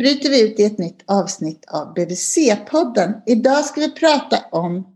bryter 0.00 0.30
vi 0.30 0.42
ut 0.42 0.60
i 0.60 0.64
ett 0.64 0.78
nytt 0.78 1.04
avsnitt 1.06 1.64
av 1.68 1.94
BVC-podden. 1.94 3.22
Idag 3.26 3.64
ska 3.64 3.80
vi 3.80 3.90
prata 3.90 4.36
om 4.50 4.86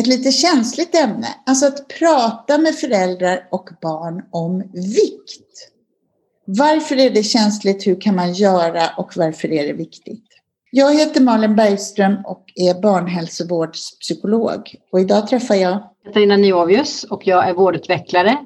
ett 0.00 0.06
lite 0.06 0.32
känsligt 0.32 0.94
ämne. 0.94 1.26
Alltså 1.46 1.66
att 1.66 1.88
prata 1.88 2.58
med 2.58 2.74
föräldrar 2.74 3.48
och 3.50 3.68
barn 3.82 4.22
om 4.30 4.58
vikt. 4.72 5.68
Varför 6.44 6.96
är 6.96 7.10
det 7.10 7.22
känsligt? 7.22 7.86
Hur 7.86 8.00
kan 8.00 8.16
man 8.16 8.32
göra? 8.32 8.82
Och 8.96 9.12
varför 9.16 9.52
är 9.52 9.66
det 9.66 9.72
viktigt? 9.72 10.24
Jag 10.70 10.94
heter 10.94 11.20
Malin 11.20 11.56
Bergström 11.56 12.16
och 12.24 12.44
är 12.54 12.80
barnhälsovårdspsykolog. 12.80 14.74
Och 14.92 15.00
idag 15.00 15.28
träffar 15.28 15.54
jag 15.54 15.82
Katarina 16.04 16.36
Niovius 16.36 17.04
och 17.04 17.26
jag 17.26 17.48
är 17.48 17.54
vårdutvecklare 17.54 18.36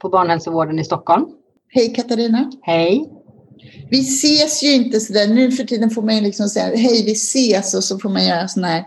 på 0.00 0.08
barnhälsovården 0.08 0.78
i 0.78 0.84
Stockholm. 0.84 1.26
Hej 1.68 1.94
Katarina! 1.94 2.52
Hej! 2.62 3.19
Vi 3.90 4.00
ses 4.00 4.62
ju 4.62 4.72
inte 4.72 5.00
sådär. 5.00 5.28
Nu 5.28 5.52
för 5.52 5.64
tiden 5.64 5.90
får 5.90 6.02
man 6.02 6.16
ju 6.16 6.20
liksom 6.20 6.48
säga 6.48 6.76
hej 6.76 7.04
vi 7.04 7.12
ses 7.12 7.74
och 7.74 7.84
så 7.84 7.98
får 7.98 8.08
man 8.08 8.26
göra 8.26 8.48
sådana 8.48 8.68
här 8.68 8.84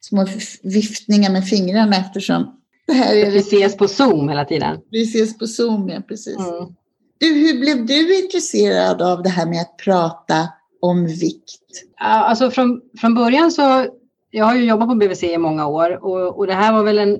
små 0.00 0.26
viftningar 0.62 1.30
med 1.30 1.48
fingrarna 1.48 1.96
eftersom 1.96 2.60
det 2.86 2.92
här 2.92 3.16
är... 3.16 3.30
Vi 3.30 3.38
ses 3.38 3.76
på 3.76 3.88
Zoom 3.88 4.28
hela 4.28 4.44
tiden. 4.44 4.78
Vi 4.90 5.02
ses 5.02 5.38
på 5.38 5.46
Zoom, 5.46 5.88
ja 5.88 6.00
precis. 6.00 6.38
Mm. 6.38 6.74
Du, 7.18 7.26
hur 7.26 7.60
blev 7.60 7.86
du 7.86 8.22
intresserad 8.22 9.02
av 9.02 9.22
det 9.22 9.28
här 9.28 9.46
med 9.46 9.60
att 9.60 9.76
prata 9.76 10.48
om 10.80 11.06
vikt? 11.06 11.84
Alltså 12.00 12.50
från, 12.50 12.80
från 13.00 13.14
början 13.14 13.52
så, 13.52 13.86
jag 14.30 14.44
har 14.44 14.54
ju 14.54 14.64
jobbat 14.64 14.88
på 14.88 14.94
BVC 14.94 15.22
i 15.22 15.38
många 15.38 15.66
år 15.66 16.04
och, 16.04 16.38
och 16.38 16.46
det 16.46 16.54
här 16.54 16.72
var 16.72 16.82
väl 16.82 16.98
en, 16.98 17.18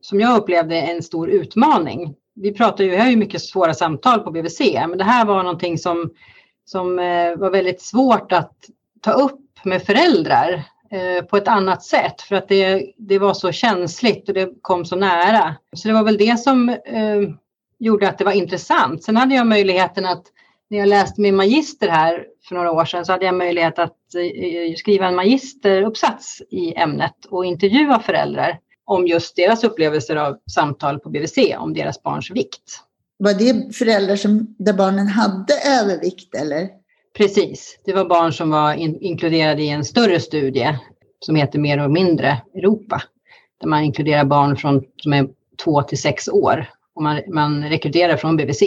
som 0.00 0.20
jag 0.20 0.38
upplevde, 0.38 0.80
en 0.80 1.02
stor 1.02 1.30
utmaning. 1.30 2.14
Vi 2.36 2.52
pratar 2.52 2.84
ju, 2.84 2.90
vi 2.90 2.96
har 2.96 3.10
ju 3.10 3.16
mycket 3.16 3.42
svåra 3.42 3.74
samtal 3.74 4.20
på 4.20 4.30
BVC, 4.30 4.60
men 4.60 4.98
det 4.98 5.04
här 5.04 5.26
var 5.26 5.42
någonting 5.42 5.78
som, 5.78 6.10
som 6.64 6.98
eh, 6.98 7.36
var 7.36 7.50
väldigt 7.50 7.82
svårt 7.82 8.32
att 8.32 8.54
ta 9.00 9.12
upp 9.12 9.40
med 9.64 9.82
föräldrar 9.82 10.62
eh, 10.90 11.24
på 11.24 11.36
ett 11.36 11.48
annat 11.48 11.82
sätt 11.82 12.22
för 12.22 12.36
att 12.36 12.48
det, 12.48 12.92
det 12.96 13.18
var 13.18 13.34
så 13.34 13.52
känsligt 13.52 14.28
och 14.28 14.34
det 14.34 14.52
kom 14.62 14.84
så 14.84 14.96
nära. 14.96 15.54
Så 15.76 15.88
det 15.88 15.94
var 15.94 16.04
väl 16.04 16.18
det 16.18 16.40
som 16.40 16.68
eh, 16.68 17.22
gjorde 17.78 18.08
att 18.08 18.18
det 18.18 18.24
var 18.24 18.32
intressant. 18.32 19.04
Sen 19.04 19.16
hade 19.16 19.34
jag 19.34 19.46
möjligheten 19.46 20.06
att 20.06 20.24
när 20.70 20.78
jag 20.78 20.88
läste 20.88 21.20
min 21.20 21.36
magister 21.36 21.88
här 21.88 22.26
för 22.48 22.54
några 22.54 22.72
år 22.72 22.84
sedan 22.84 23.04
så 23.04 23.12
hade 23.12 23.26
jag 23.26 23.34
möjlighet 23.34 23.78
att 23.78 24.14
eh, 24.14 24.74
skriva 24.76 25.06
en 25.06 25.16
magisteruppsats 25.16 26.42
i 26.50 26.74
ämnet 26.74 27.24
och 27.28 27.44
intervjua 27.44 27.98
föräldrar 28.00 28.58
om 28.86 29.06
just 29.06 29.36
deras 29.36 29.64
upplevelser 29.64 30.16
av 30.16 30.38
samtal 30.54 30.98
på 30.98 31.10
BVC 31.10 31.38
om 31.58 31.74
deras 31.74 32.02
barns 32.02 32.30
vikt. 32.30 32.82
Var 33.18 33.34
det 33.34 33.74
föräldrar 33.74 34.16
som, 34.16 34.54
där 34.58 34.72
barnen 34.72 35.08
hade 35.08 35.54
övervikt 35.54 36.34
eller? 36.34 36.68
Precis, 37.16 37.78
det 37.84 37.92
var 37.92 38.04
barn 38.04 38.32
som 38.32 38.50
var 38.50 38.74
in, 38.74 39.00
inkluderade 39.00 39.62
i 39.62 39.68
en 39.68 39.84
större 39.84 40.20
studie 40.20 40.78
som 41.20 41.36
heter 41.36 41.58
Mer 41.58 41.84
och 41.84 41.90
mindre 41.90 42.42
Europa. 42.54 43.02
Där 43.60 43.68
man 43.68 43.82
inkluderar 43.82 44.24
barn 44.24 44.56
från, 44.56 44.84
som 44.96 45.12
är 45.12 45.28
två 45.64 45.82
till 45.82 45.98
sex 45.98 46.28
år 46.28 46.70
och 46.94 47.02
man, 47.02 47.22
man 47.28 47.68
rekryterar 47.68 48.16
från 48.16 48.36
BVC. 48.36 48.62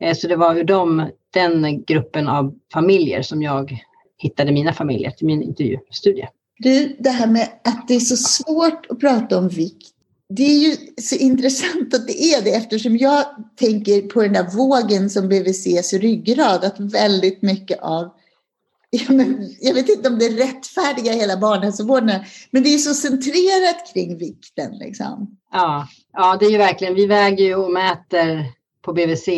Eh, 0.00 0.14
så 0.14 0.28
det 0.28 0.36
var 0.36 0.54
ur 0.54 0.64
dem, 0.64 1.10
den 1.34 1.84
gruppen 1.84 2.28
av 2.28 2.54
familjer 2.72 3.22
som 3.22 3.42
jag 3.42 3.78
hittade 4.18 4.52
mina 4.52 4.72
familjer 4.72 5.10
till 5.10 5.26
min 5.26 5.42
intervjustudie. 5.42 6.28
Du, 6.58 6.96
det 7.00 7.10
här 7.10 7.26
med 7.26 7.48
att 7.64 7.88
det 7.88 7.94
är 7.94 8.00
så 8.00 8.16
svårt 8.16 8.86
att 8.88 9.00
prata 9.00 9.38
om 9.38 9.48
vikt. 9.48 9.92
Det 10.28 10.42
är 10.42 10.58
ju 10.58 10.76
så 11.02 11.14
intressant 11.14 11.94
att 11.94 12.06
det 12.06 12.22
är 12.22 12.42
det 12.42 12.50
eftersom 12.50 12.96
jag 12.96 13.24
tänker 13.56 14.02
på 14.02 14.22
den 14.22 14.32
där 14.32 14.56
vågen 14.56 15.10
som 15.10 15.28
BVCs 15.28 15.92
ryggrad, 15.92 16.64
att 16.64 16.80
väldigt 16.80 17.42
mycket 17.42 17.80
av 17.80 18.10
Ja, 18.90 19.12
men 19.12 19.54
jag 19.60 19.74
vet 19.74 19.88
inte 19.88 20.08
om 20.08 20.18
det 20.18 20.28
rättfärdiga 20.28 21.12
hela 21.12 21.36
barnhälsovården, 21.36 22.20
men 22.50 22.62
det 22.62 22.74
är 22.74 22.78
så 22.78 22.94
centrerat 22.94 23.92
kring 23.94 24.18
vikten. 24.18 24.78
Liksom. 24.78 25.36
Ja, 25.52 25.88
ja, 26.12 26.36
det 26.40 26.46
är 26.46 26.50
ju 26.50 26.58
verkligen, 26.58 26.94
vi 26.94 27.06
väger 27.06 27.44
ju 27.44 27.54
och 27.54 27.72
mäter 27.72 28.44
på 28.82 28.92
BVC 28.92 29.28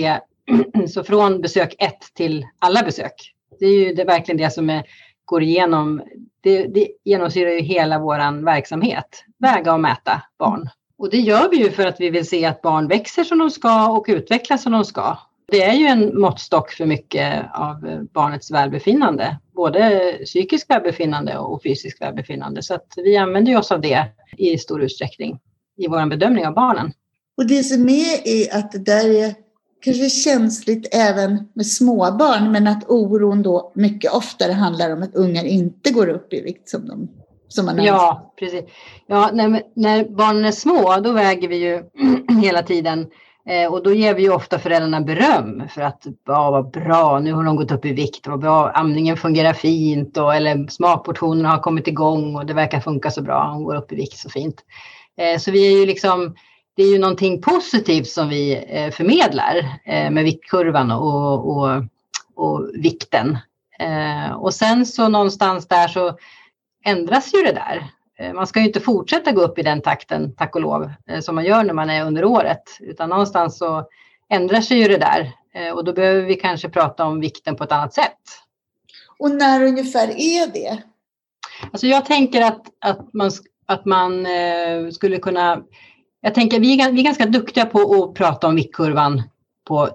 så 0.94 1.04
från 1.04 1.40
besök 1.40 1.74
ett 1.78 2.14
till 2.14 2.46
alla 2.58 2.82
besök. 2.82 3.34
Det 3.60 3.66
är 3.66 3.78
ju 3.78 3.94
det, 3.94 4.04
verkligen 4.04 4.38
det 4.38 4.50
som 4.50 4.70
är, 4.70 4.84
går 5.28 5.42
igenom. 5.42 6.02
Det, 6.40 6.66
det 6.66 6.88
genomsyrar 7.04 7.50
ju 7.50 7.60
hela 7.60 7.98
vår 7.98 8.44
verksamhet. 8.44 9.24
Väga 9.38 9.72
och 9.72 9.80
mäta 9.80 10.22
barn. 10.38 10.68
Och 10.98 11.10
det 11.10 11.16
gör 11.16 11.50
vi 11.50 11.56
ju 11.56 11.70
för 11.70 11.86
att 11.86 12.00
vi 12.00 12.10
vill 12.10 12.28
se 12.28 12.44
att 12.44 12.62
barn 12.62 12.88
växer 12.88 13.24
som 13.24 13.38
de 13.38 13.50
ska 13.50 13.90
och 13.90 14.04
utvecklas 14.08 14.62
som 14.62 14.72
de 14.72 14.84
ska. 14.84 15.18
Det 15.50 15.62
är 15.62 15.74
ju 15.74 15.86
en 15.86 16.20
måttstock 16.20 16.70
för 16.70 16.86
mycket 16.86 17.44
av 17.54 18.06
barnets 18.12 18.50
välbefinnande, 18.50 19.38
både 19.54 20.12
psykiskt 20.24 20.70
välbefinnande 20.70 21.38
och 21.38 21.62
fysiskt 21.62 22.02
välbefinnande. 22.02 22.62
Så 22.62 22.74
att 22.74 22.92
vi 22.96 23.16
använder 23.16 23.58
oss 23.58 23.72
av 23.72 23.80
det 23.80 24.04
i 24.36 24.58
stor 24.58 24.82
utsträckning 24.82 25.40
i 25.76 25.88
vår 25.88 26.06
bedömning 26.06 26.46
av 26.46 26.54
barnen. 26.54 26.92
Och 27.36 27.46
det 27.46 27.62
som 27.62 27.88
är 27.88 28.28
är 28.28 28.58
att 28.58 28.72
det 28.72 28.78
där 28.78 29.10
är 29.10 29.34
kanske 29.80 30.10
känsligt 30.10 30.94
även 30.94 31.48
med 31.52 31.66
småbarn, 31.66 32.52
men 32.52 32.66
att 32.66 32.84
oron 32.88 33.42
då 33.42 33.72
mycket 33.74 34.12
oftare 34.12 34.52
handlar 34.52 34.92
om 34.92 35.02
att 35.02 35.14
ungar 35.14 35.44
inte 35.44 35.90
går 35.90 36.08
upp 36.08 36.32
i 36.32 36.40
vikt 36.40 36.68
som 36.68 36.88
de 36.88 37.08
som 37.48 37.66
man 37.66 37.84
Ja, 37.84 38.34
precis. 38.38 38.64
Ja, 39.06 39.30
när, 39.32 39.62
när 39.74 40.04
barnen 40.04 40.44
är 40.44 40.52
små, 40.52 40.96
då 41.00 41.12
väger 41.12 41.48
vi 41.48 41.56
ju 41.56 41.82
hela 42.42 42.62
tiden 42.62 43.06
eh, 43.48 43.72
och 43.72 43.82
då 43.82 43.92
ger 43.92 44.14
vi 44.14 44.22
ju 44.22 44.32
ofta 44.32 44.58
föräldrarna 44.58 45.00
beröm 45.00 45.62
för 45.68 45.82
att 45.82 46.06
ja, 46.26 46.50
vad 46.50 46.70
bra, 46.70 47.18
nu 47.18 47.32
har 47.32 47.44
de 47.44 47.56
gått 47.56 47.72
upp 47.72 47.84
i 47.84 47.92
vikt, 47.92 48.26
vad 48.26 48.40
bra, 48.40 48.70
amningen 48.70 49.16
fungerar 49.16 49.52
fint 49.52 50.16
och, 50.16 50.34
eller 50.34 50.66
smakportionerna 50.66 51.48
har 51.48 51.58
kommit 51.58 51.88
igång 51.88 52.36
och 52.36 52.46
det 52.46 52.54
verkar 52.54 52.80
funka 52.80 53.10
så 53.10 53.22
bra, 53.22 53.50
hon 53.52 53.64
går 53.64 53.76
upp 53.76 53.92
i 53.92 53.96
vikt 53.96 54.18
så 54.18 54.30
fint. 54.30 54.64
Eh, 55.16 55.38
så 55.38 55.50
vi 55.50 55.66
är 55.66 55.80
ju 55.80 55.86
liksom 55.86 56.34
det 56.78 56.84
är 56.84 56.92
ju 56.92 56.98
någonting 56.98 57.40
positivt 57.40 58.08
som 58.08 58.28
vi 58.28 58.64
eh, 58.68 58.90
förmedlar 58.90 59.56
eh, 59.84 60.10
med 60.10 60.24
viktkurvan 60.24 60.90
och, 60.90 61.48
och, 61.48 61.84
och 62.34 62.70
vikten. 62.74 63.38
Eh, 63.78 64.32
och 64.32 64.54
sen 64.54 64.86
så 64.86 65.08
någonstans 65.08 65.68
där 65.68 65.88
så 65.88 66.18
ändras 66.84 67.34
ju 67.34 67.42
det 67.42 67.52
där. 67.52 67.86
Man 68.34 68.46
ska 68.46 68.60
ju 68.60 68.66
inte 68.66 68.80
fortsätta 68.80 69.32
gå 69.32 69.42
upp 69.42 69.58
i 69.58 69.62
den 69.62 69.80
takten, 69.80 70.34
tack 70.34 70.54
och 70.54 70.60
lov, 70.60 70.92
som 71.20 71.34
man 71.34 71.44
gör 71.44 71.64
när 71.64 71.74
man 71.74 71.90
är 71.90 72.04
under 72.04 72.24
året, 72.24 72.62
utan 72.80 73.08
någonstans 73.08 73.58
så 73.58 73.86
ändrar 74.28 74.60
sig 74.60 74.78
ju 74.78 74.88
det 74.88 74.98
där 74.98 75.32
och 75.74 75.84
då 75.84 75.92
behöver 75.92 76.22
vi 76.22 76.34
kanske 76.34 76.68
prata 76.68 77.04
om 77.04 77.20
vikten 77.20 77.56
på 77.56 77.64
ett 77.64 77.72
annat 77.72 77.94
sätt. 77.94 78.18
Och 79.18 79.30
när 79.30 79.62
ungefär 79.62 80.08
är 80.08 80.52
det? 80.52 80.82
Alltså 81.72 81.86
jag 81.86 82.04
tänker 82.04 82.42
att, 82.42 82.66
att 82.78 83.12
man, 83.12 83.30
att 83.66 83.84
man 83.84 84.26
skulle 84.92 85.18
kunna 85.18 85.62
jag 86.20 86.34
tänker 86.34 86.60
vi 86.60 86.80
är, 86.80 86.92
vi 86.92 87.00
är 87.00 87.04
ganska 87.04 87.26
duktiga 87.26 87.66
på 87.66 88.04
att 88.04 88.14
prata 88.14 88.46
om 88.46 88.54
viktkurvan 88.54 89.22
på 89.68 89.90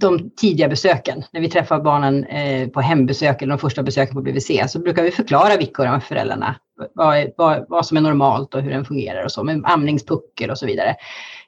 de 0.00 0.30
tidiga 0.30 0.68
besöken. 0.68 1.24
När 1.32 1.40
vi 1.40 1.50
träffar 1.50 1.80
barnen 1.80 2.24
eh, 2.24 2.68
på 2.68 2.80
hembesök 2.80 3.42
eller 3.42 3.50
de 3.50 3.58
första 3.58 3.82
besöken 3.82 4.14
på 4.14 4.22
BVC 4.22 4.50
så 4.68 4.78
brukar 4.78 5.02
vi 5.02 5.10
förklara 5.10 5.56
viktkurvan 5.56 6.00
för 6.00 6.08
föräldrarna. 6.08 6.56
Vad, 6.94 7.30
vad, 7.36 7.64
vad, 7.68 7.86
som 7.86 7.96
är 7.96 8.00
normalt 8.00 8.54
och 8.54 8.62
hur 8.62 8.70
den 8.70 8.84
fungerar 8.84 9.24
och 9.24 9.32
så 9.32 9.44
med 9.44 9.62
amningspuckel 9.64 10.50
och 10.50 10.58
så 10.58 10.66
vidare. 10.66 10.96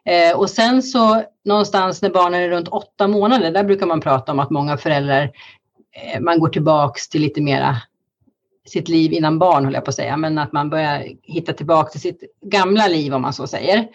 Eh, 0.05 0.39
och 0.39 0.51
sen 0.51 0.83
så 0.83 1.23
någonstans 1.45 2.03
när 2.03 2.11
barnen 2.11 2.41
är 2.41 2.49
runt 2.49 2.69
åtta 2.69 3.09
månader, 3.09 3.51
där 3.51 3.65
brukar 3.65 3.87
man 3.87 4.01
prata 4.01 4.33
om 4.33 4.39
att 4.39 4.51
många 4.51 4.77
föräldrar, 4.77 5.31
eh, 5.93 6.21
man 6.21 6.41
går 6.41 6.49
tillbaks 6.49 7.09
till 7.09 7.23
lite 7.23 7.41
mera 7.41 7.77
sitt 8.67 8.89
liv 8.89 9.13
innan 9.13 9.39
barn, 9.39 9.65
håller 9.65 9.77
jag 9.77 9.85
på 9.85 9.89
att 9.89 9.95
säga, 9.95 10.17
men 10.17 10.39
att 10.39 10.53
man 10.53 10.71
börjar 10.71 11.05
hitta 11.23 11.53
tillbaka 11.53 11.91
till 11.91 12.01
sitt 12.01 12.23
gamla 12.43 12.89
liv 12.89 13.15
om 13.15 13.23
man 13.23 13.33
så 13.33 13.47
säger. 13.47 13.89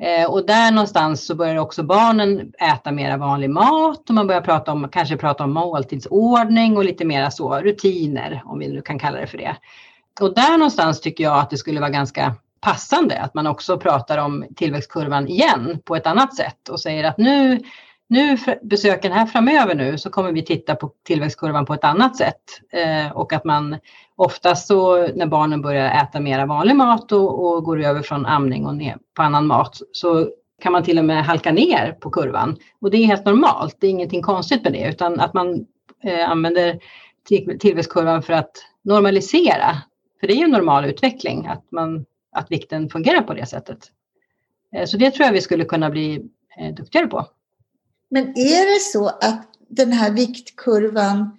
Eh, 0.00 0.30
och 0.30 0.46
där 0.46 0.70
någonstans 0.70 1.26
så 1.26 1.34
börjar 1.34 1.56
också 1.56 1.82
barnen 1.82 2.52
äta 2.58 2.92
mera 2.92 3.16
vanlig 3.16 3.50
mat 3.50 4.08
och 4.08 4.14
man 4.14 4.26
börjar 4.26 4.40
prata 4.40 4.72
om, 4.72 4.88
kanske 4.92 5.16
prata 5.16 5.44
om 5.44 5.52
måltidsordning 5.52 6.76
och 6.76 6.84
lite 6.84 7.04
mera 7.04 7.30
så 7.30 7.60
rutiner, 7.60 8.42
om 8.44 8.58
vi 8.58 8.68
nu 8.68 8.82
kan 8.82 8.98
kalla 8.98 9.20
det 9.20 9.26
för 9.26 9.38
det. 9.38 9.56
Och 10.20 10.34
där 10.34 10.58
någonstans 10.58 11.00
tycker 11.00 11.24
jag 11.24 11.38
att 11.38 11.50
det 11.50 11.56
skulle 11.56 11.80
vara 11.80 11.90
ganska 11.90 12.34
passande 12.60 13.20
att 13.20 13.34
man 13.34 13.46
också 13.46 13.78
pratar 13.78 14.18
om 14.18 14.44
tillväxtkurvan 14.56 15.28
igen 15.28 15.78
på 15.84 15.96
ett 15.96 16.06
annat 16.06 16.36
sätt 16.36 16.68
och 16.68 16.80
säger 16.80 17.04
att 17.04 17.18
nu, 17.18 17.60
nu 18.10 18.36
besöken 18.62 19.12
här 19.12 19.26
framöver 19.26 19.74
nu 19.74 19.98
så 19.98 20.10
kommer 20.10 20.32
vi 20.32 20.44
titta 20.44 20.74
på 20.74 20.92
tillväxtkurvan 21.06 21.66
på 21.66 21.74
ett 21.74 21.84
annat 21.84 22.16
sätt 22.16 22.42
eh, 22.72 23.12
och 23.12 23.32
att 23.32 23.44
man 23.44 23.78
oftast 24.16 24.66
så 24.66 25.06
när 25.14 25.26
barnen 25.26 25.62
börjar 25.62 26.02
äta 26.02 26.20
mera 26.20 26.46
vanlig 26.46 26.76
mat 26.76 27.12
och, 27.12 27.44
och 27.46 27.64
går 27.64 27.82
över 27.82 28.02
från 28.02 28.26
amning 28.26 28.66
och 28.66 28.76
ner 28.76 28.98
på 29.14 29.22
annan 29.22 29.46
mat 29.46 29.80
så 29.92 30.30
kan 30.62 30.72
man 30.72 30.82
till 30.82 30.98
och 30.98 31.04
med 31.04 31.24
halka 31.24 31.52
ner 31.52 31.92
på 31.92 32.10
kurvan. 32.10 32.56
Och 32.80 32.90
det 32.90 32.96
är 32.96 33.06
helt 33.06 33.24
normalt, 33.24 33.76
det 33.80 33.86
är 33.86 33.90
ingenting 33.90 34.22
konstigt 34.22 34.64
med 34.64 34.72
det 34.72 34.88
utan 34.88 35.20
att 35.20 35.34
man 35.34 35.66
eh, 36.04 36.30
använder 36.30 36.78
tillväxtkurvan 37.58 38.22
för 38.22 38.32
att 38.32 38.52
normalisera. 38.82 39.76
För 40.20 40.26
det 40.26 40.32
är 40.32 40.36
ju 40.36 40.44
en 40.44 40.50
normal 40.50 40.84
utveckling 40.84 41.46
att, 41.46 41.64
man, 41.70 42.06
att 42.32 42.50
vikten 42.50 42.88
fungerar 42.88 43.22
på 43.22 43.34
det 43.34 43.46
sättet. 43.46 43.78
Eh, 44.74 44.84
så 44.84 44.96
det 44.96 45.10
tror 45.10 45.26
jag 45.26 45.32
vi 45.32 45.40
skulle 45.40 45.64
kunna 45.64 45.90
bli 45.90 46.22
eh, 46.58 46.74
duktigare 46.74 47.06
på. 47.06 47.26
Men 48.10 48.38
är 48.38 48.74
det 48.74 48.80
så 48.80 49.08
att 49.08 49.46
den 49.68 49.92
här 49.92 50.10
viktkurvan 50.10 51.30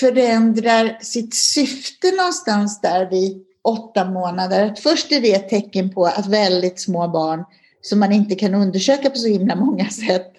förändrar 0.00 0.98
sitt 1.00 1.34
syfte 1.34 2.10
någonstans 2.10 2.80
där 2.80 3.10
vid 3.10 3.44
åtta 3.62 4.10
månader? 4.10 4.66
Att 4.66 4.80
först 4.80 5.12
är 5.12 5.20
det 5.20 5.32
ett 5.32 5.48
tecken 5.48 5.94
på 5.94 6.06
att 6.06 6.26
väldigt 6.26 6.80
små 6.80 7.08
barn 7.08 7.44
som 7.80 7.98
man 8.00 8.12
inte 8.12 8.34
kan 8.34 8.54
undersöka 8.54 9.10
på 9.10 9.16
så 9.16 9.28
himla 9.28 9.56
många 9.56 9.88
sätt 9.90 10.32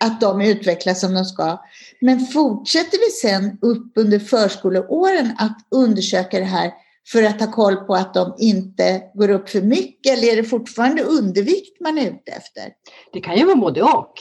att 0.00 0.20
de 0.20 0.40
utvecklas 0.40 1.00
som 1.00 1.14
de 1.14 1.24
ska. 1.24 1.60
Men 2.00 2.26
fortsätter 2.26 2.98
vi 2.98 3.10
sen 3.10 3.58
upp 3.62 3.92
under 3.96 4.18
förskoleåren 4.18 5.32
att 5.38 5.58
undersöka 5.70 6.38
det 6.38 6.44
här 6.44 6.72
för 7.06 7.22
att 7.22 7.40
ha 7.40 7.52
koll 7.52 7.76
på 7.76 7.94
att 7.94 8.14
de 8.14 8.34
inte 8.38 9.02
går 9.14 9.30
upp 9.30 9.48
för 9.48 9.62
mycket 9.62 10.12
eller 10.12 10.32
är 10.32 10.36
det 10.36 10.44
fortfarande 10.44 11.02
undervikt 11.02 11.80
man 11.80 11.98
är 11.98 12.06
ute 12.06 12.32
efter? 12.32 12.64
Det 13.12 13.20
kan 13.20 13.36
ju 13.36 13.44
vara 13.44 13.56
både 13.56 13.82
och. 13.82 14.12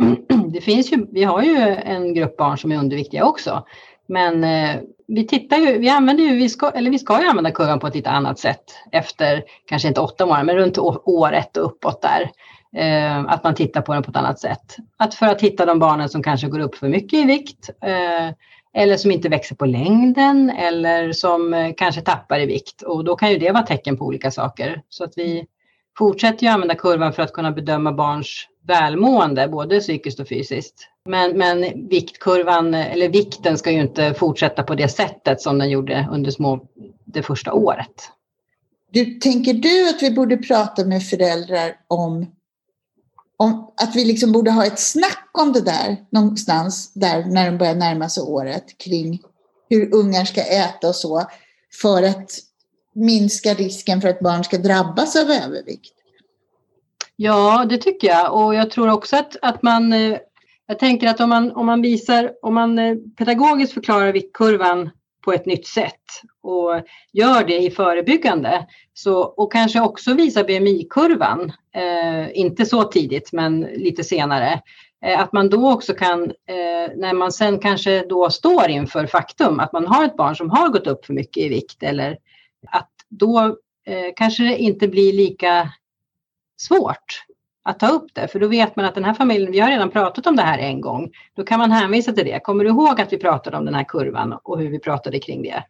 Mm. 0.00 0.16
Det 0.52 0.60
finns 0.60 0.92
ju, 0.92 1.06
vi 1.10 1.24
har 1.24 1.42
ju 1.42 1.56
en 1.84 2.14
grupp 2.14 2.36
barn 2.36 2.58
som 2.58 2.72
är 2.72 2.78
underviktiga 2.78 3.24
också. 3.24 3.64
Men 4.08 4.44
eh, 4.44 4.76
vi 5.08 5.26
tittar 5.26 5.56
ju, 5.56 5.78
vi 5.78 5.88
använder 5.88 6.24
ju, 6.24 6.36
vi 6.36 6.48
ska, 6.48 6.70
eller 6.70 6.90
vi 6.90 6.98
ska 6.98 7.22
ju 7.22 7.28
använda 7.28 7.50
kurvan 7.50 7.78
på 7.78 7.86
ett 7.86 7.94
lite 7.94 8.10
annat 8.10 8.38
sätt 8.38 8.64
efter, 8.92 9.44
kanske 9.66 9.88
inte 9.88 10.00
åtta 10.00 10.26
månader, 10.26 10.44
men 10.44 10.56
runt 10.56 10.78
år 10.78 11.32
ett 11.32 11.56
och 11.56 11.64
uppåt 11.64 12.02
där. 12.02 12.30
Eh, 12.76 13.18
att 13.18 13.44
man 13.44 13.54
tittar 13.54 13.80
på 13.80 13.94
den 13.94 14.02
på 14.02 14.10
ett 14.10 14.16
annat 14.16 14.40
sätt. 14.40 14.76
Att 14.96 15.14
för 15.14 15.26
att 15.26 15.40
hitta 15.40 15.66
de 15.66 15.78
barnen 15.78 16.08
som 16.08 16.22
kanske 16.22 16.48
går 16.48 16.60
upp 16.60 16.74
för 16.74 16.88
mycket 16.88 17.18
i 17.18 17.24
vikt 17.24 17.70
eh, 17.82 18.34
eller 18.74 18.96
som 18.96 19.10
inte 19.10 19.28
växer 19.28 19.56
på 19.56 19.66
längden 19.66 20.50
eller 20.50 21.12
som 21.12 21.54
eh, 21.54 21.72
kanske 21.76 22.00
tappar 22.00 22.40
i 22.40 22.46
vikt. 22.46 22.82
Och 22.82 23.04
då 23.04 23.16
kan 23.16 23.30
ju 23.30 23.38
det 23.38 23.50
vara 23.50 23.62
tecken 23.62 23.96
på 23.96 24.04
olika 24.04 24.30
saker. 24.30 24.82
Så 24.88 25.04
att 25.04 25.12
vi 25.16 25.46
fortsätter 25.98 26.46
ju 26.46 26.52
använda 26.52 26.74
kurvan 26.74 27.12
för 27.12 27.22
att 27.22 27.32
kunna 27.32 27.50
bedöma 27.50 27.92
barns 27.92 28.46
välmående, 28.66 29.48
både 29.48 29.80
psykiskt 29.80 30.20
och 30.20 30.28
fysiskt. 30.28 30.88
Men, 31.04 31.38
men 31.38 31.88
viktkurvan, 31.88 32.74
eller 32.74 33.08
vikten 33.08 33.58
ska 33.58 33.70
ju 33.70 33.80
inte 33.80 34.14
fortsätta 34.14 34.62
på 34.62 34.74
det 34.74 34.88
sättet 34.88 35.40
som 35.40 35.58
den 35.58 35.70
gjorde 35.70 36.08
under 36.12 36.30
små, 36.30 36.60
det 37.04 37.22
första 37.22 37.52
året. 37.52 38.10
Du, 38.90 39.04
tänker 39.04 39.54
du 39.54 39.88
att 39.88 40.02
vi 40.02 40.10
borde 40.10 40.36
prata 40.36 40.84
med 40.84 41.02
föräldrar 41.02 41.76
om 41.88 42.26
om, 43.38 43.72
att 43.76 43.96
vi 43.96 44.04
liksom 44.04 44.32
borde 44.32 44.50
ha 44.50 44.66
ett 44.66 44.80
snack 44.80 45.30
om 45.32 45.52
det 45.52 45.60
där 45.60 45.96
någonstans 46.10 46.92
där 46.94 47.24
när 47.24 47.50
de 47.50 47.58
börjar 47.58 47.74
närma 47.74 48.08
sig 48.08 48.22
året 48.22 48.78
kring 48.78 49.22
hur 49.70 49.94
ungar 49.94 50.24
ska 50.24 50.40
äta 50.40 50.88
och 50.88 50.94
så 50.94 51.24
för 51.82 52.02
att 52.02 52.30
minska 52.94 53.54
risken 53.54 54.00
för 54.00 54.08
att 54.08 54.20
barn 54.20 54.44
ska 54.44 54.58
drabbas 54.58 55.16
av 55.16 55.30
övervikt. 55.30 55.92
Ja, 57.16 57.66
det 57.68 57.78
tycker 57.78 58.08
jag. 58.08 58.34
Och 58.34 58.54
jag 58.54 58.70
tror 58.70 58.92
också 58.92 59.16
att, 59.16 59.36
att 59.42 59.62
man 59.62 59.92
eh, 59.92 60.18
jag 60.66 60.78
tänker 60.78 61.08
att 61.08 61.20
om 61.20 61.28
man, 61.28 61.52
om 61.52 61.66
man 61.66 61.82
visar, 61.82 62.32
om 62.42 62.54
man 62.54 62.78
eh, 62.78 62.96
pedagogiskt 63.18 63.74
förklarar 63.74 64.12
viktkurvan 64.12 64.90
på 65.24 65.32
ett 65.32 65.46
nytt 65.46 65.66
sätt 65.66 66.02
och 66.42 66.82
gör 67.12 67.44
det 67.44 67.58
i 67.58 67.70
förebyggande 67.70 68.66
så, 68.94 69.20
och 69.20 69.52
kanske 69.52 69.80
också 69.80 70.14
visar 70.14 70.44
BMI-kurvan, 70.44 71.52
eh, 71.74 72.38
inte 72.38 72.66
så 72.66 72.82
tidigt 72.82 73.32
men 73.32 73.60
lite 73.60 74.04
senare, 74.04 74.60
eh, 75.04 75.20
att 75.20 75.32
man 75.32 75.48
då 75.48 75.72
också 75.72 75.94
kan, 75.94 76.22
eh, 76.22 76.96
när 76.96 77.12
man 77.12 77.32
sen 77.32 77.58
kanske 77.58 78.06
då 78.08 78.30
står 78.30 78.68
inför 78.68 79.06
faktum 79.06 79.60
att 79.60 79.72
man 79.72 79.86
har 79.86 80.04
ett 80.04 80.16
barn 80.16 80.36
som 80.36 80.50
har 80.50 80.68
gått 80.68 80.86
upp 80.86 81.06
för 81.06 81.12
mycket 81.12 81.42
i 81.42 81.48
vikt 81.48 81.82
eller 81.82 82.18
att 82.70 82.90
då 83.08 83.56
eh, 83.86 84.12
kanske 84.16 84.42
det 84.42 84.58
inte 84.58 84.88
blir 84.88 85.12
lika 85.12 85.72
svårt 86.56 87.24
att 87.62 87.78
ta 87.78 87.88
upp 87.88 88.14
det, 88.14 88.28
för 88.28 88.40
då 88.40 88.48
vet 88.48 88.76
man 88.76 88.84
att 88.84 88.94
den 88.94 89.04
här 89.04 89.14
familjen, 89.14 89.52
vi 89.52 89.60
har 89.60 89.70
redan 89.70 89.90
pratat 89.90 90.26
om 90.26 90.36
det 90.36 90.42
här 90.42 90.58
en 90.58 90.80
gång, 90.80 91.10
då 91.36 91.44
kan 91.44 91.58
man 91.58 91.70
hänvisa 91.70 92.12
till 92.12 92.24
det. 92.24 92.40
Kommer 92.40 92.64
du 92.64 92.70
ihåg 92.70 93.00
att 93.00 93.12
vi 93.12 93.18
pratade 93.18 93.56
om 93.56 93.64
den 93.64 93.74
här 93.74 93.84
kurvan 93.84 94.38
och 94.42 94.58
hur 94.58 94.70
vi 94.70 94.78
pratade 94.78 95.18
kring 95.18 95.42
det? 95.42 95.64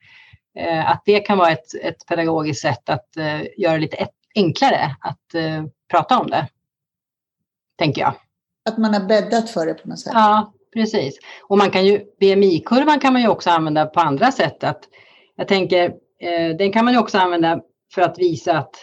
Eh, 0.56 0.90
att 0.90 1.02
det 1.04 1.20
kan 1.20 1.38
vara 1.38 1.50
ett, 1.50 1.74
ett 1.82 2.06
pedagogiskt 2.08 2.62
sätt 2.62 2.88
att 2.88 3.16
eh, 3.16 3.42
göra 3.56 3.72
det 3.72 3.78
lite 3.78 4.08
enklare 4.34 4.96
att 5.00 5.34
eh, 5.34 5.64
prata 5.90 6.18
om 6.18 6.30
det, 6.30 6.48
tänker 7.78 8.00
jag. 8.00 8.14
Att 8.68 8.78
man 8.78 8.94
har 8.94 9.00
bäddat 9.00 9.50
för 9.50 9.66
det 9.66 9.74
på 9.74 9.88
något 9.88 10.00
sätt? 10.00 10.12
Ja, 10.14 10.52
precis. 10.74 11.18
Och 11.42 11.58
man 11.58 11.70
kan 11.70 11.86
ju, 11.86 12.04
BMI-kurvan 12.20 13.00
kan 13.00 13.12
man 13.12 13.22
ju 13.22 13.28
också 13.28 13.50
använda 13.50 13.86
på 13.86 14.00
andra 14.00 14.32
sätt. 14.32 14.64
Att, 14.64 14.80
jag 15.36 15.48
tänker, 15.48 15.94
den 16.58 16.72
kan 16.72 16.84
man 16.84 16.94
ju 16.94 17.00
också 17.00 17.18
använda 17.18 17.60
för 17.94 18.02
att 18.02 18.18
visa 18.18 18.58
att 18.58 18.74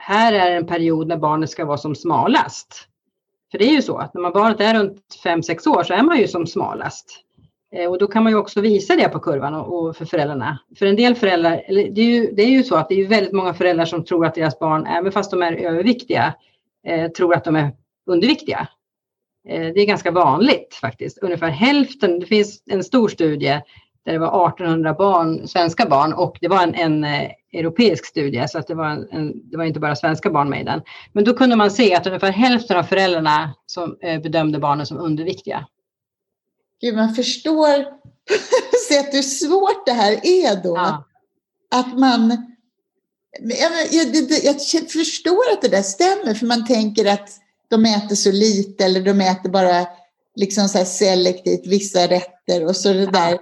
här 0.00 0.32
är 0.32 0.56
en 0.56 0.66
period 0.66 1.08
när 1.08 1.16
barnet 1.16 1.50
ska 1.50 1.64
vara 1.64 1.78
som 1.78 1.94
smalast. 1.94 2.86
För 3.50 3.58
det 3.58 3.64
är 3.64 3.72
ju 3.72 3.82
så 3.82 3.98
att 3.98 4.14
när 4.14 4.20
man 4.20 4.32
barnet 4.32 4.60
är 4.60 4.74
runt 4.74 5.02
5-6 5.24 5.68
år 5.68 5.82
så 5.82 5.94
är 5.94 6.02
man 6.02 6.18
ju 6.18 6.28
som 6.28 6.46
smalast. 6.46 7.24
Eh, 7.74 7.90
och 7.90 7.98
då 7.98 8.06
kan 8.06 8.22
man 8.22 8.32
ju 8.32 8.38
också 8.38 8.60
visa 8.60 8.96
det 8.96 9.08
på 9.08 9.18
kurvan 9.20 9.54
och, 9.54 9.78
och 9.78 9.96
för 9.96 10.04
föräldrarna. 10.04 10.58
För 10.78 10.86
en 10.86 10.96
del 10.96 11.14
föräldrar, 11.14 11.62
eller 11.66 11.90
det 11.90 12.00
är, 12.00 12.04
ju, 12.04 12.32
det 12.32 12.42
är 12.42 12.50
ju 12.50 12.62
så 12.62 12.76
att 12.76 12.88
det 12.88 12.94
är 12.94 13.06
väldigt 13.06 13.32
många 13.32 13.54
föräldrar 13.54 13.84
som 13.84 14.04
tror 14.04 14.26
att 14.26 14.34
deras 14.34 14.58
barn, 14.58 14.86
även 14.86 15.12
fast 15.12 15.30
de 15.30 15.42
är 15.42 15.52
överviktiga, 15.52 16.34
eh, 16.86 17.10
tror 17.10 17.34
att 17.34 17.44
de 17.44 17.56
är 17.56 17.72
underviktiga. 18.06 18.68
Eh, 19.48 19.60
det 19.60 19.80
är 19.80 19.86
ganska 19.86 20.10
vanligt 20.10 20.74
faktiskt. 20.74 21.18
Ungefär 21.18 21.48
hälften, 21.48 22.20
det 22.20 22.26
finns 22.26 22.62
en 22.66 22.84
stor 22.84 23.08
studie 23.08 23.60
där 24.04 24.12
det 24.12 24.18
var 24.18 24.48
1800 24.48 24.94
barn, 24.94 25.48
svenska 25.48 25.86
barn 25.86 26.12
och 26.12 26.38
det 26.40 26.48
var 26.48 26.62
en, 26.62 26.74
en 26.74 27.04
eh, 27.04 27.30
europeisk 27.52 28.06
studie 28.06 28.48
så 28.48 28.58
att 28.58 28.66
det, 28.66 28.74
var 28.74 28.86
en, 28.86 29.50
det 29.50 29.56
var 29.56 29.64
inte 29.64 29.80
bara 29.80 29.96
svenska 29.96 30.30
barn 30.30 30.50
med 30.50 30.60
i 30.60 30.64
den. 30.64 30.82
Men 31.12 31.24
då 31.24 31.34
kunde 31.34 31.56
man 31.56 31.70
se 31.70 31.94
att 31.94 32.06
ungefär 32.06 32.32
hälften 32.32 32.76
av 32.76 32.82
föräldrarna 32.82 33.54
som, 33.66 33.96
eh, 34.02 34.20
bedömde 34.20 34.58
barnen 34.58 34.86
som 34.86 34.98
underviktiga. 34.98 35.66
Gud, 36.80 36.96
man 36.96 37.14
förstår 37.14 38.00
sett 38.88 39.14
hur 39.14 39.22
svårt 39.22 39.86
det 39.86 39.92
här 39.92 40.12
är 40.12 40.62
då. 40.62 40.76
Ja. 40.76 41.04
Att 41.70 41.98
man... 41.98 42.46
Jag, 43.40 43.72
jag, 43.90 44.16
jag, 44.16 44.54
jag, 44.72 44.90
förstår 44.90 45.52
att 45.52 45.62
det 45.62 45.68
där 45.68 45.82
stämmer 45.82 46.34
för 46.34 46.46
man 46.46 46.66
tänker 46.66 47.12
att 47.12 47.28
de 47.68 47.84
äter 47.84 48.16
så 48.16 48.32
lite 48.32 48.84
eller 48.84 49.00
de 49.00 49.20
äter 49.20 49.50
bara 49.50 49.86
liksom 50.36 50.68
så 50.68 50.84
selektivt 50.84 51.66
vissa 51.66 52.06
rätter 52.06 52.64
och 52.64 52.76
så 52.76 52.92
det 52.92 53.06
där 53.06 53.38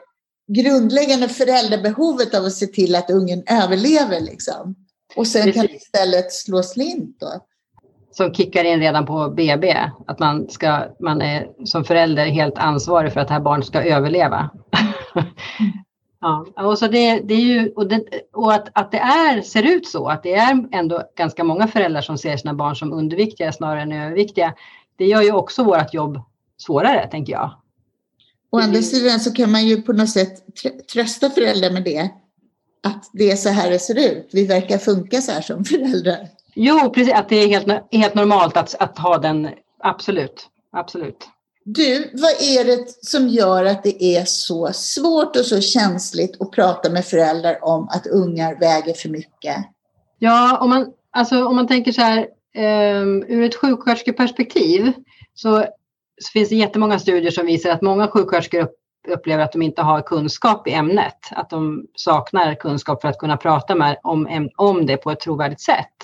grundläggande 0.49 1.29
föräldrabehovet 1.29 2.35
av 2.35 2.45
att 2.45 2.53
se 2.53 2.67
till 2.67 2.95
att 2.95 3.11
ungen 3.11 3.43
överlever. 3.47 4.21
Liksom. 4.21 4.75
Och 5.17 5.27
sen 5.27 5.43
Precis. 5.43 5.55
kan 5.55 5.67
det 5.67 5.77
istället 5.77 6.33
slå 6.33 6.63
slint. 6.63 7.21
Då. 7.21 7.27
Som 8.11 8.35
kickar 8.35 8.65
in 8.65 8.81
redan 8.81 9.07
på 9.07 9.29
BB, 9.29 9.77
att 10.07 10.19
man, 10.19 10.49
ska, 10.49 10.85
man 11.01 11.23
är 11.23 11.49
som 11.65 11.85
förälder 11.85 12.27
helt 12.27 12.59
ansvarig 12.59 13.13
för 13.13 13.21
att 13.21 13.29
det 13.29 13.35
här 13.35 13.41
barnet 13.41 13.67
ska 13.67 13.83
överleva. 13.83 14.51
ja, 16.21 16.47
och, 16.57 16.79
så 16.79 16.87
det, 16.87 17.21
det 17.21 17.35
är 17.35 17.41
ju, 17.41 17.73
och, 17.77 17.89
det, 17.89 18.05
och 18.33 18.53
att, 18.53 18.69
att 18.73 18.93
det 18.93 18.99
är, 18.99 19.43
ser 19.43 19.63
ut 19.63 19.87
så, 19.87 20.09
att 20.09 20.23
det 20.23 20.35
är 20.35 20.69
ändå 20.73 21.03
ganska 21.17 21.45
många 21.45 21.69
föräldrar 21.69 22.01
som 22.01 22.19
ser 22.19 22.37
sina 22.37 22.55
barn 22.55 22.77
som 22.77 22.93
underviktiga 22.93 23.53
snarare 23.53 23.83
än 23.83 23.93
överviktiga. 23.93 24.55
Det 24.97 25.07
gör 25.07 25.23
ju 25.23 25.33
också 25.33 25.65
vårt 25.65 25.95
jobb 25.95 26.21
svårare, 26.57 27.09
tänker 27.11 27.33
jag. 27.33 27.51
Å 28.51 28.59
andra 28.59 28.83
sidan 28.83 29.21
så 29.21 29.33
kan 29.33 29.53
man 29.53 29.67
ju 29.67 29.83
på 29.83 29.93
något 29.93 30.11
sätt 30.11 30.43
trösta 30.93 31.31
föräldrar 31.31 31.71
med 31.71 31.85
det. 31.85 32.11
Att 32.83 33.11
det 33.13 33.31
är 33.31 33.37
så 33.37 33.49
här 33.49 33.71
det 33.71 33.79
ser 33.79 34.11
ut. 34.13 34.29
Vi 34.33 34.47
verkar 34.47 34.79
funka 34.79 35.21
så 35.21 35.33
här 35.33 35.41
som 35.41 35.65
föräldrar. 35.65 36.29
Jo, 36.55 36.91
precis. 36.91 37.15
Att 37.15 37.29
det 37.29 37.37
är 37.37 37.49
helt, 37.49 37.93
helt 37.93 38.15
normalt 38.15 38.57
att, 38.57 38.75
att 38.75 38.99
ha 38.99 39.19
den. 39.19 39.49
Absolut. 39.83 40.47
Absolut. 40.73 41.29
Du, 41.65 42.11
vad 42.13 42.31
är 42.31 42.65
det 42.65 42.85
som 43.03 43.29
gör 43.29 43.65
att 43.65 43.83
det 43.83 44.05
är 44.05 44.25
så 44.25 44.73
svårt 44.73 45.37
och 45.37 45.45
så 45.45 45.61
känsligt 45.61 46.41
att 46.41 46.51
prata 46.51 46.91
med 46.91 47.05
föräldrar 47.05 47.65
om 47.65 47.89
att 47.89 48.07
ungar 48.07 48.61
väger 48.61 48.95
för 48.95 49.09
mycket? 49.09 49.57
Ja, 50.19 50.59
om 50.59 50.71
man, 50.71 50.87
alltså, 51.11 51.45
om 51.45 51.57
man 51.57 51.67
tänker 51.67 51.93
så 51.93 52.01
här 52.01 52.27
um, 53.01 53.25
ur 53.29 53.43
ett 53.43 53.55
sjuksköterskeperspektiv 53.55 54.93
så 55.35 55.65
så 56.21 56.31
finns 56.33 56.49
det 56.49 56.55
jättemånga 56.55 56.99
studier 56.99 57.31
som 57.31 57.47
visar 57.47 57.71
att 57.71 57.83
många 57.83 58.09
sjuksköterskor 58.09 58.69
upplever 59.09 59.45
att 59.45 59.53
de 59.53 59.63
inte 59.63 59.83
har 59.83 60.03
kunskap 60.03 60.69
i 60.69 60.73
ämnet. 60.73 61.19
Att 61.31 61.51
de 61.51 61.87
saknar 61.95 62.55
kunskap 62.55 63.01
för 63.01 63.09
att 63.09 63.19
kunna 63.19 63.37
prata 63.37 63.75
med, 63.75 63.99
om, 64.03 64.49
om 64.57 64.87
det 64.87 64.97
på 64.97 65.11
ett 65.11 65.21
trovärdigt 65.21 65.61
sätt. 65.61 65.95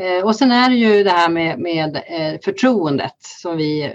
Eh, 0.00 0.24
och 0.24 0.36
sen 0.36 0.52
är 0.52 0.70
det 0.70 0.76
ju 0.76 1.04
det 1.04 1.10
här 1.10 1.28
med, 1.28 1.58
med 1.58 1.96
eh, 1.96 2.40
förtroendet 2.44 3.16
som 3.18 3.56
vi 3.56 3.94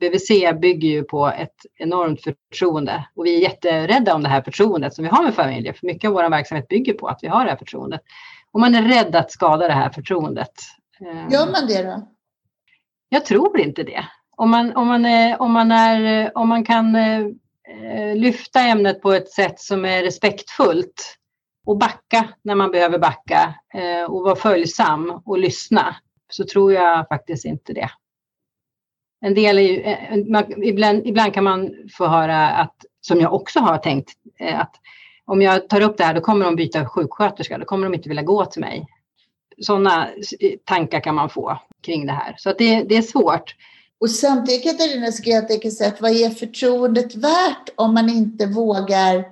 BVC 0.00 0.28
bygger 0.60 0.88
ju 0.88 1.02
på 1.02 1.26
ett 1.26 1.56
enormt 1.78 2.22
förtroende 2.22 3.06
och 3.14 3.26
vi 3.26 3.36
är 3.36 3.40
jätterädda 3.40 4.14
om 4.14 4.22
det 4.22 4.28
här 4.28 4.42
förtroendet 4.42 4.94
som 4.94 5.04
vi 5.04 5.10
har 5.10 5.24
med 5.24 5.34
familjer. 5.34 5.72
För 5.72 5.86
mycket 5.86 6.08
av 6.08 6.14
vår 6.14 6.30
verksamhet 6.30 6.68
bygger 6.68 6.92
på 6.92 7.08
att 7.08 7.18
vi 7.22 7.28
har 7.28 7.44
det 7.44 7.50
här 7.50 7.56
förtroendet. 7.56 8.00
Och 8.52 8.60
man 8.60 8.74
är 8.74 8.82
rädd 8.82 9.16
att 9.16 9.30
skada 9.30 9.68
det 9.68 9.74
här 9.74 9.90
förtroendet. 9.90 10.52
Eh, 11.00 11.32
Gör 11.32 11.46
man 11.52 11.66
det 11.68 11.82
då? 11.82 12.08
Jag 13.08 13.24
tror 13.24 13.60
inte 13.60 13.82
det 13.82 14.04
om 14.36 14.50
man, 14.50 14.76
om 14.76 14.86
man, 14.86 15.04
är, 15.04 15.42
om 15.42 15.52
man, 15.52 15.70
är, 15.70 16.24
eh, 16.24 16.30
om 16.34 16.48
man 16.48 16.64
kan 16.64 16.96
eh, 16.96 17.20
eh, 17.68 18.16
lyfta 18.16 18.60
ämnet 18.60 19.02
på 19.02 19.12
ett 19.12 19.30
sätt 19.30 19.60
som 19.60 19.84
är 19.84 20.02
respektfullt 20.02 21.18
och 21.66 21.78
backa 21.78 22.28
när 22.42 22.54
man 22.54 22.70
behöver 22.70 22.98
backa 22.98 23.54
eh, 23.74 24.10
och 24.10 24.22
vara 24.22 24.36
följsam 24.36 25.22
och 25.24 25.38
lyssna 25.38 25.96
så 26.28 26.44
tror 26.44 26.72
jag 26.72 27.08
faktiskt 27.08 27.44
inte 27.44 27.72
det. 27.72 27.90
En 29.20 29.34
del 29.34 29.58
är 29.58 29.62
ju, 29.62 30.24
man, 30.32 30.62
ibland, 30.62 31.06
ibland 31.06 31.34
kan 31.34 31.44
man 31.44 31.74
få 31.92 32.06
höra 32.06 32.48
att, 32.48 32.74
som 33.00 33.20
jag 33.20 33.34
också 33.34 33.60
har 33.60 33.78
tänkt, 33.78 34.12
att 34.54 34.74
om 35.24 35.42
jag 35.42 35.68
tar 35.68 35.80
upp 35.80 35.96
det 35.96 36.04
här 36.04 36.14
då 36.14 36.20
kommer 36.20 36.44
de 36.44 36.56
byta 36.56 36.88
sjuksköterska, 36.88 37.58
då 37.58 37.64
kommer 37.64 37.86
de 37.86 37.94
inte 37.94 38.08
vilja 38.08 38.22
gå 38.22 38.44
till 38.44 38.60
mig. 38.60 38.86
Sådana 39.60 40.08
tankar 40.64 41.00
kan 41.00 41.14
man 41.14 41.30
få 41.30 41.58
kring 41.82 42.06
det 42.06 42.12
här. 42.12 42.34
Så 42.38 42.50
att 42.50 42.58
det, 42.58 42.82
det 42.82 42.96
är 42.96 43.02
svårt. 43.02 43.54
Och 44.00 44.10
samtidigt 44.10 44.62
Katarina 44.62 45.12
skulle 45.12 45.34
jag 45.34 45.48
tänka 45.48 45.70
sig 45.70 45.86
att 45.86 46.00
vad 46.00 46.10
är 46.10 46.30
förtroendet 46.30 47.14
värt 47.14 47.70
om 47.74 47.94
man 47.94 48.08
inte 48.08 48.46
vågar 48.46 49.24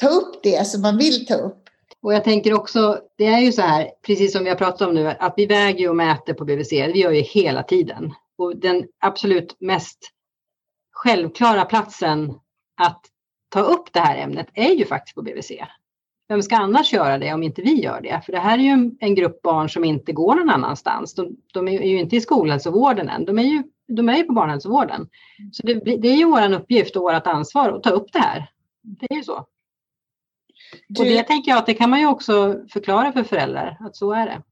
ta 0.00 0.08
upp 0.08 0.42
det 0.42 0.66
som 0.66 0.82
man 0.82 0.98
vill 0.98 1.26
ta 1.26 1.34
upp? 1.34 1.60
Och 2.02 2.14
jag 2.14 2.24
tänker 2.24 2.54
också, 2.54 3.00
det 3.18 3.26
är 3.26 3.40
ju 3.40 3.52
så 3.52 3.62
här, 3.62 3.90
precis 4.06 4.32
som 4.32 4.44
vi 4.44 4.50
har 4.50 4.56
pratat 4.56 4.88
om 4.88 4.94
nu, 4.94 5.06
att 5.06 5.34
vi 5.36 5.46
väger 5.46 5.88
och 5.88 5.96
mäter 5.96 6.34
på 6.34 6.44
BVC, 6.44 6.70
det 6.70 6.98
gör 6.98 7.10
ju 7.10 7.20
hela 7.20 7.62
tiden. 7.62 8.14
Och 8.38 8.56
den 8.56 8.84
absolut 8.98 9.56
mest 9.60 9.98
självklara 10.92 11.64
platsen 11.64 12.34
att 12.76 13.00
ta 13.48 13.60
upp 13.60 13.92
det 13.92 14.00
här 14.00 14.16
ämnet 14.16 14.46
är 14.54 14.70
ju 14.70 14.84
faktiskt 14.84 15.14
på 15.14 15.22
BVC. 15.22 15.50
Vem 16.28 16.42
ska 16.42 16.56
annars 16.56 16.92
göra 16.92 17.18
det 17.18 17.34
om 17.34 17.42
inte 17.42 17.62
vi 17.62 17.82
gör 17.82 18.00
det? 18.00 18.22
För 18.24 18.32
det 18.32 18.38
här 18.38 18.58
är 18.58 18.62
ju 18.62 18.90
en 19.00 19.14
grupp 19.14 19.42
barn 19.42 19.68
som 19.68 19.84
inte 19.84 20.12
går 20.12 20.34
någon 20.34 20.50
annanstans. 20.50 21.14
De, 21.14 21.36
de 21.52 21.68
är 21.68 21.82
ju 21.82 22.00
inte 22.00 22.16
i 22.16 22.20
skolhälsovården 22.20 23.08
än, 23.08 23.24
de 23.24 23.38
är 23.38 23.42
ju, 23.42 23.62
de 23.96 24.08
är 24.08 24.16
ju 24.16 24.24
på 24.24 24.32
barnhälsovården. 24.32 25.08
Så 25.52 25.66
det, 25.66 25.74
det 25.74 26.08
är 26.08 26.16
ju 26.16 26.24
vår 26.24 26.52
uppgift 26.52 26.96
och 26.96 27.02
vårt 27.02 27.26
ansvar 27.26 27.72
att 27.72 27.82
ta 27.82 27.90
upp 27.90 28.12
det 28.12 28.18
här. 28.18 28.50
Det 28.82 29.06
är 29.10 29.16
ju 29.16 29.22
så. 29.22 29.46
Du, 30.88 31.00
och 31.00 31.06
det 31.06 31.22
tänker 31.22 31.50
jag 31.50 31.58
att 31.58 31.66
det 31.66 31.74
kan 31.74 31.90
man 31.90 32.00
ju 32.00 32.06
också 32.06 32.56
förklara 32.72 33.12
för 33.12 33.22
föräldrar, 33.22 33.76
att 33.80 33.96
så 33.96 34.12
är 34.12 34.26
det. 34.26 34.42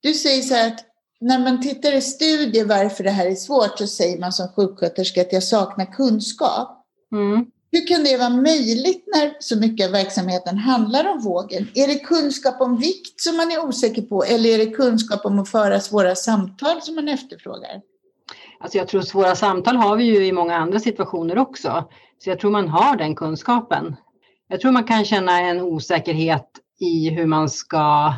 Du 0.00 0.14
säger 0.14 0.42
så 0.42 0.54
här 0.54 0.68
att 0.68 0.84
när 1.20 1.38
man 1.38 1.62
tittar 1.62 1.92
i 1.92 2.00
studier 2.00 2.64
varför 2.64 3.04
det 3.04 3.10
här 3.10 3.26
är 3.26 3.34
svårt 3.34 3.78
så 3.78 3.86
säger 3.86 4.18
man 4.18 4.32
som 4.32 4.48
sjuksköterska 4.48 5.20
att 5.20 5.32
jag 5.32 5.42
saknar 5.42 5.92
kunskap. 5.92 6.86
Mm. 7.12 7.46
Hur 7.72 7.86
kan 7.86 8.04
det 8.04 8.16
vara 8.16 8.30
möjligt 8.30 9.04
när 9.06 9.36
så 9.40 9.58
mycket 9.58 9.86
av 9.86 9.92
verksamheten 9.92 10.58
handlar 10.58 11.12
om 11.12 11.20
vågen? 11.20 11.68
Är 11.74 11.88
det 11.88 11.98
kunskap 11.98 12.60
om 12.60 12.76
vikt 12.78 13.20
som 13.20 13.36
man 13.36 13.50
är 13.52 13.64
osäker 13.64 14.02
på 14.02 14.24
eller 14.24 14.50
är 14.50 14.58
det 14.58 14.70
kunskap 14.70 15.24
om 15.24 15.38
att 15.38 15.48
föra 15.48 15.80
svåra 15.80 16.14
samtal 16.14 16.82
som 16.82 16.94
man 16.94 17.08
efterfrågar? 17.08 17.80
Alltså 18.64 18.78
jag 18.78 18.88
tror 18.88 19.00
svåra 19.00 19.34
samtal 19.34 19.76
har 19.76 19.96
vi 19.96 20.04
ju 20.04 20.26
i 20.26 20.32
många 20.32 20.56
andra 20.56 20.80
situationer 20.80 21.38
också. 21.38 21.88
Så 22.18 22.30
jag 22.30 22.40
tror 22.40 22.50
man 22.50 22.68
har 22.68 22.96
den 22.96 23.14
kunskapen. 23.14 23.96
Jag 24.48 24.60
tror 24.60 24.72
man 24.72 24.84
kan 24.84 25.04
känna 25.04 25.40
en 25.40 25.60
osäkerhet 25.60 26.48
i 26.80 27.10
hur 27.10 27.26
man 27.26 27.48
ska 27.48 28.14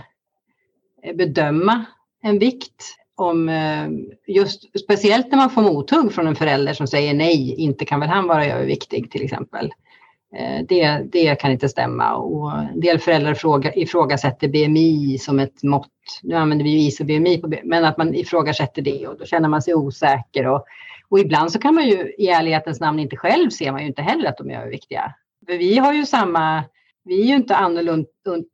eh, 1.02 1.16
bedöma 1.16 1.84
en 2.22 2.38
vikt. 2.38 2.96
Om 3.16 3.48
eh, 3.48 3.88
just, 4.26 4.80
speciellt 4.80 5.30
när 5.30 5.36
man 5.36 5.50
får 5.50 5.62
mothugg 5.62 6.12
från 6.12 6.26
en 6.26 6.36
förälder 6.36 6.74
som 6.74 6.86
säger 6.86 7.14
nej, 7.14 7.54
inte 7.54 7.84
kan 7.84 8.00
väl 8.00 8.08
han 8.08 8.26
vara 8.26 8.46
överviktig 8.46 9.10
till 9.10 9.24
exempel. 9.24 9.72
Eh, 10.34 10.64
det, 10.68 11.02
det 11.12 11.40
kan 11.40 11.50
inte 11.50 11.68
stämma 11.68 12.14
och 12.14 12.52
en 12.52 12.80
del 12.80 12.98
föräldrar 12.98 13.34
fråga, 13.34 13.74
ifrågasätter 13.74 14.48
BMI 14.48 15.18
som 15.18 15.38
ett 15.38 15.62
mått. 15.62 15.90
Nu 16.22 16.34
använder 16.34 16.64
vi 16.64 16.70
ju 16.70 16.78
ISO 16.78 17.04
BMI, 17.04 17.38
på, 17.38 17.52
men 17.64 17.84
att 17.84 17.96
man 17.98 18.14
ifrågasätter 18.14 18.82
det 18.82 19.06
och 19.06 19.18
då 19.18 19.24
känner 19.24 19.48
man 19.48 19.62
sig 19.62 19.74
osäker. 19.74 20.46
Och, 20.46 20.64
och 21.08 21.18
ibland 21.18 21.52
så 21.52 21.58
kan 21.58 21.74
man 21.74 21.88
ju 21.88 22.14
i 22.18 22.28
ärlighetens 22.28 22.80
namn 22.80 22.98
inte 22.98 23.16
själv 23.16 23.50
ser 23.50 23.72
man 23.72 23.80
ju 23.80 23.86
inte 23.86 24.02
heller 24.02 24.28
att 24.28 24.38
de 24.38 24.50
är 24.50 24.60
överviktiga. 24.60 25.14
För 25.46 25.58
vi 25.58 25.78
har 25.78 25.92
ju 25.92 26.06
samma, 26.06 26.64
vi 27.04 27.20
är 27.20 27.24
ju 27.24 27.34
inte 27.34 27.56
annorlunda, 27.56 28.08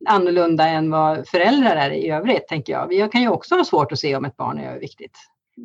annorlunda 0.08 0.68
än 0.68 0.90
vad 0.90 1.28
föräldrar 1.28 1.76
är 1.76 1.90
i 1.90 2.10
övrigt, 2.10 2.48
tänker 2.48 2.72
jag. 2.72 2.86
Vi 2.86 3.08
kan 3.12 3.22
ju 3.22 3.28
också 3.28 3.54
ha 3.54 3.64
svårt 3.64 3.92
att 3.92 3.98
se 3.98 4.16
om 4.16 4.24
ett 4.24 4.36
barn 4.36 4.58
är 4.58 4.70
överviktigt. 4.70 5.16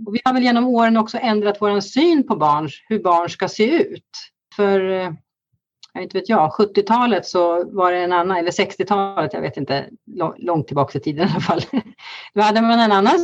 Och 0.08 0.16
vi 0.16 0.20
har 0.26 0.34
väl 0.34 0.44
genom 0.44 0.68
åren 0.68 0.98
också 0.98 1.18
ändrat 1.18 1.58
vår 1.62 1.80
syn 1.80 2.28
på 2.28 2.36
barn, 2.36 2.70
hur 2.88 3.04
barn 3.04 3.30
ska 3.30 3.48
se 3.48 3.82
ut. 3.82 4.04
För, 4.56 4.90
eh, 4.90 5.12
inte 6.02 6.18
vet 6.18 6.30
jag, 6.30 6.52
70-talet 6.52 7.26
så 7.26 7.64
var 7.72 7.92
det 7.92 7.98
en 7.98 8.14
annan, 8.14 8.38
eller 8.38 8.52
60-talet, 8.52 9.34
jag 9.34 9.42
vet 9.42 9.58
inte, 9.58 9.86
långt 10.38 10.68
tillbaka 10.68 10.98
i 10.98 11.02
tiden 11.02 11.28
i 11.28 11.32
alla 11.32 11.40
fall. 11.40 11.62
Då 12.34 12.42
hade 12.42 12.62
man 12.62 12.80
en 12.80 12.92
annan 12.92 13.20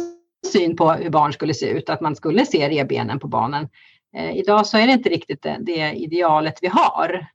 syn 0.52 0.76
på 0.76 0.92
hur 0.92 1.10
barn 1.10 1.34
skulle 1.34 1.54
se 1.54 1.70
ut, 1.70 1.90
att 1.90 2.02
man 2.02 2.16
skulle 2.16 2.46
se 2.46 2.70
rebenen 2.70 3.20
på 3.20 3.28
barnen. 3.28 3.70
Eh, 4.16 4.38
idag 4.38 4.68
så 4.68 4.78
är 4.78 4.88
det 4.88 4.94
inte 4.94 5.10
riktigt 5.10 5.42
det, 5.42 5.58
det 5.60 5.92
idealet 5.92 6.60
vi 6.62 6.68
har. 6.68 7.28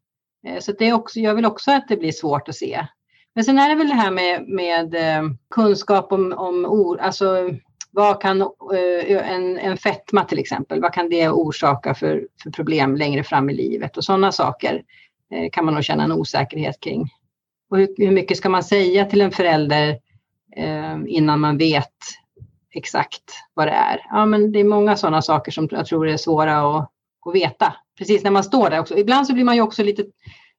Eh, 0.47 0.59
så 0.59 0.73
det 0.73 0.89
är 0.89 0.93
också, 0.93 1.21
gör 1.21 1.35
väl 1.35 1.47
också 1.47 1.71
att 1.71 1.89
det 1.89 1.97
blir 1.97 2.13
svårt 2.13 2.49
att 2.49 2.55
se. 2.55 2.87
Men 3.35 3.45
sen 3.45 3.59
är 3.59 3.69
det 3.69 3.75
väl 3.75 3.89
det 3.89 3.95
här 3.95 4.11
med, 4.11 4.49
med 4.49 4.95
eh, 4.95 5.31
kunskap 5.51 6.13
om, 6.13 6.33
om 6.33 6.65
or, 6.65 7.01
alltså 7.01 7.51
vad 7.91 8.23
kan 8.23 8.41
eh, 8.41 9.33
en, 9.33 9.59
en 9.59 9.77
fetma 9.77 10.25
till 10.25 10.39
exempel, 10.39 10.81
vad 10.81 10.93
kan 10.93 11.09
det 11.09 11.29
orsaka 11.29 11.95
för, 11.95 12.27
för 12.43 12.51
problem 12.51 12.97
längre 12.97 13.25
fram 13.25 13.51
i 13.51 13.55
livet 13.55 13.97
och 13.97 14.05
sådana 14.05 14.33
saker 14.33 14.83
Eh, 15.31 15.51
kan 15.53 15.65
man 15.65 15.75
nog 15.75 15.85
känna 15.85 16.05
en 16.05 16.13
osäkerhet 16.13 16.81
kring. 16.81 17.09
Och 17.71 17.79
hur, 17.79 17.95
hur 17.97 18.11
mycket 18.11 18.37
ska 18.37 18.49
man 18.49 18.65
säga 18.65 19.05
till 19.05 19.21
en 19.21 19.33
förälder 19.33 19.99
eh, 20.57 20.97
innan 21.07 21.41
man 21.41 21.59
vet 21.59 21.95
exakt 22.71 23.23
vad 23.55 23.67
det 23.67 23.73
är? 23.73 24.07
Ja, 24.11 24.27
men 24.27 24.53
det 24.53 24.61
är 24.61 24.65
många 24.65 24.97
sådana 24.97 25.23
saker 25.23 25.53
som 25.53 25.69
jag 25.71 25.87
tror 25.87 26.09
är 26.09 26.17
svåra 26.17 26.59
att, 26.59 26.91
att 27.27 27.35
veta 27.35 27.75
precis 27.99 28.25
när 28.25 28.31
man 28.31 28.45
står 28.45 28.71
där 28.71 28.81
också. 28.81 28.99
Ibland 28.99 29.27
så 29.27 29.35
blir 29.35 29.45
man 29.45 29.57
ju 29.57 29.63
också 29.63 29.83
lite, 29.83 30.05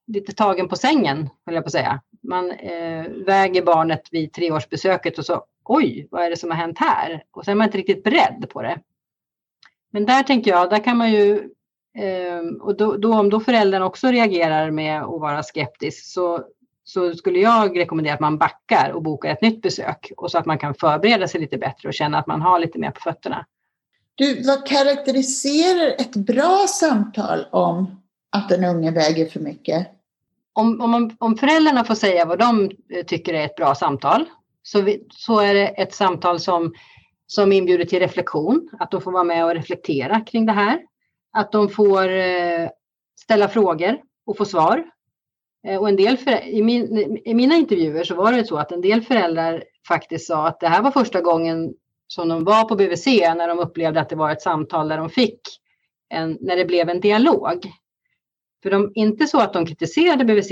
lite 0.07 0.33
tagen 0.33 0.67
på 0.67 0.75
sängen, 0.75 1.29
höll 1.45 1.55
jag 1.55 1.63
på 1.63 1.67
att 1.67 1.71
säga. 1.71 2.01
Man 2.23 2.51
eh, 2.51 3.05
väger 3.25 3.61
barnet 3.61 4.01
vid 4.11 4.33
treårsbesöket 4.33 5.17
och 5.17 5.25
så 5.25 5.43
oj, 5.63 6.07
vad 6.11 6.23
är 6.23 6.29
det 6.29 6.37
som 6.37 6.49
har 6.49 6.57
hänt 6.57 6.79
här? 6.79 7.23
Och 7.31 7.45
sen 7.45 7.51
är 7.51 7.55
man 7.55 7.67
inte 7.67 7.77
riktigt 7.77 8.03
beredd 8.03 8.49
på 8.49 8.61
det. 8.61 8.79
Men 9.91 10.05
där 10.05 10.23
tänker 10.23 10.51
jag, 10.51 10.69
där 10.69 10.83
kan 10.83 10.97
man 10.97 11.11
ju, 11.11 11.49
och 12.61 12.77
då, 12.77 12.97
då, 12.97 13.13
om 13.13 13.29
då 13.29 13.39
föräldern 13.39 13.81
också 13.81 14.07
reagerar 14.07 14.71
med 14.71 15.01
att 15.01 15.19
vara 15.19 15.43
skeptisk 15.43 16.05
så, 16.05 16.43
så 16.83 17.13
skulle 17.13 17.39
jag 17.39 17.79
rekommendera 17.79 18.13
att 18.13 18.19
man 18.19 18.37
backar 18.37 18.89
och 18.89 19.03
bokar 19.03 19.29
ett 19.29 19.41
nytt 19.41 19.61
besök 19.61 20.11
och 20.17 20.31
så 20.31 20.37
att 20.37 20.45
man 20.45 20.57
kan 20.57 20.73
förbereda 20.73 21.27
sig 21.27 21.41
lite 21.41 21.57
bättre 21.57 21.87
och 21.87 21.93
känna 21.93 22.19
att 22.19 22.27
man 22.27 22.41
har 22.41 22.59
lite 22.59 22.79
mer 22.79 22.91
på 22.91 23.01
fötterna. 23.01 23.45
Du, 24.15 24.43
vad 24.43 24.67
karaktäriserar 24.67 25.87
ett 25.87 26.15
bra 26.15 26.65
samtal 26.67 27.45
om 27.51 28.01
att 28.31 28.51
en 28.51 28.63
unge 28.63 28.91
väger 28.91 29.25
för 29.25 29.39
mycket? 29.39 29.87
Om, 30.53 30.81
om, 30.81 31.15
om 31.19 31.37
föräldrarna 31.37 31.83
får 31.83 31.95
säga 31.95 32.25
vad 32.25 32.39
de 32.39 32.71
eh, 32.93 33.05
tycker 33.05 33.33
är 33.33 33.45
ett 33.45 33.55
bra 33.55 33.75
samtal 33.75 34.25
så, 34.63 34.81
vi, 34.81 35.07
så 35.09 35.39
är 35.39 35.53
det 35.53 35.67
ett 35.67 35.93
samtal 35.93 36.39
som, 36.39 36.73
som 37.27 37.51
inbjuder 37.51 37.85
till 37.85 37.99
reflektion, 37.99 38.69
att 38.79 38.91
de 38.91 39.01
får 39.01 39.11
vara 39.11 39.23
med 39.23 39.45
och 39.45 39.53
reflektera 39.53 40.21
kring 40.21 40.45
det 40.45 40.51
här. 40.51 40.79
Att 41.31 41.51
de 41.51 41.69
får 41.69 42.09
eh, 42.09 42.69
ställa 43.21 43.47
frågor 43.47 44.01
och 44.25 44.37
få 44.37 44.45
svar. 44.45 44.85
Eh, 45.67 45.79
och 45.79 45.89
en 45.89 45.95
del 45.95 46.17
i, 46.43 46.63
min, 46.63 47.17
I 47.25 47.33
mina 47.33 47.55
intervjuer 47.55 48.03
så 48.03 48.15
var 48.15 48.31
det 48.31 48.45
så 48.45 48.57
att 48.57 48.71
en 48.71 48.81
del 48.81 49.01
föräldrar 49.01 49.63
faktiskt 49.87 50.27
sa 50.27 50.47
att 50.47 50.59
det 50.59 50.67
här 50.67 50.81
var 50.81 50.91
första 50.91 51.21
gången 51.21 51.73
som 52.07 52.29
de 52.29 52.43
var 52.43 52.63
på 52.63 52.75
BVC 52.75 53.05
när 53.07 53.47
de 53.47 53.59
upplevde 53.59 54.01
att 54.01 54.09
det 54.09 54.15
var 54.15 54.31
ett 54.31 54.41
samtal 54.41 54.87
där 54.87 54.97
de 54.97 55.09
fick 55.09 55.39
en, 56.09 56.37
när 56.41 56.57
det 56.57 56.65
blev 56.65 56.89
en 56.89 56.99
dialog. 56.99 57.71
För 58.63 58.71
de, 58.71 58.91
inte 58.95 59.27
så 59.27 59.39
att 59.39 59.53
de 59.53 59.65
kritiserade 59.65 60.25
BVC 60.25 60.51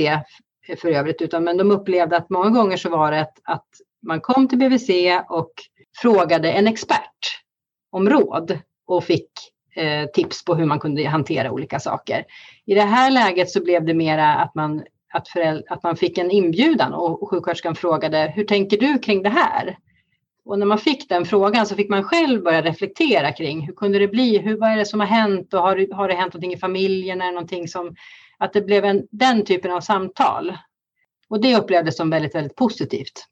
för 0.81 0.89
övrigt, 0.89 1.21
utan 1.21 1.43
men 1.43 1.57
de 1.57 1.71
upplevde 1.71 2.17
att 2.17 2.29
många 2.29 2.49
gånger 2.49 2.77
så 2.77 2.89
var 2.89 3.11
det 3.11 3.21
att, 3.21 3.39
att 3.43 3.67
man 4.01 4.21
kom 4.21 4.47
till 4.47 4.57
BVC 4.57 4.89
och 5.29 5.51
frågade 6.01 6.51
en 6.51 6.67
expert 6.67 7.41
om 7.89 8.09
råd 8.09 8.59
och 8.85 9.03
fick 9.03 9.31
Eh, 9.77 10.05
tips 10.05 10.45
på 10.45 10.55
hur 10.55 10.65
man 10.65 10.79
kunde 10.79 11.07
hantera 11.07 11.51
olika 11.51 11.79
saker. 11.79 12.25
I 12.65 12.73
det 12.73 12.81
här 12.81 13.11
läget 13.11 13.49
så 13.49 13.63
blev 13.63 13.85
det 13.85 13.93
mera 13.93 14.35
att 14.35 14.55
man, 14.55 14.83
att, 15.13 15.27
att 15.69 15.83
man 15.83 15.95
fick 15.95 16.17
en 16.17 16.31
inbjudan 16.31 16.93
och, 16.93 17.23
och 17.23 17.29
sjuksköterskan 17.29 17.75
frågade 17.75 18.33
hur 18.35 18.43
tänker 18.43 18.77
du 18.77 18.99
kring 18.99 19.23
det 19.23 19.29
här? 19.29 19.77
Och 20.45 20.59
när 20.59 20.65
man 20.65 20.77
fick 20.77 21.09
den 21.09 21.25
frågan 21.25 21.65
så 21.65 21.75
fick 21.75 21.89
man 21.89 22.03
själv 22.03 22.43
börja 22.43 22.61
reflektera 22.61 23.31
kring 23.31 23.61
hur 23.61 23.73
kunde 23.73 23.99
det 23.99 24.07
bli? 24.07 24.37
Hur, 24.37 24.57
vad 24.57 24.69
är 24.69 24.77
det 24.77 24.85
som 24.85 24.99
har 24.99 25.07
hänt 25.07 25.53
och 25.53 25.61
har, 25.61 25.93
har 25.93 26.07
det 26.07 26.13
hänt 26.13 26.33
någonting 26.33 26.53
i 26.53 26.57
familjen? 26.57 27.21
Är 27.21 27.25
det 27.25 27.31
någonting 27.31 27.67
som, 27.67 27.95
att 28.37 28.53
det 28.53 28.61
blev 28.61 28.85
en, 28.85 29.07
den 29.11 29.45
typen 29.45 29.71
av 29.71 29.81
samtal. 29.81 30.57
Och 31.29 31.41
det 31.41 31.55
upplevdes 31.55 31.97
som 31.97 32.09
väldigt, 32.09 32.35
väldigt 32.35 32.55
positivt. 32.55 33.25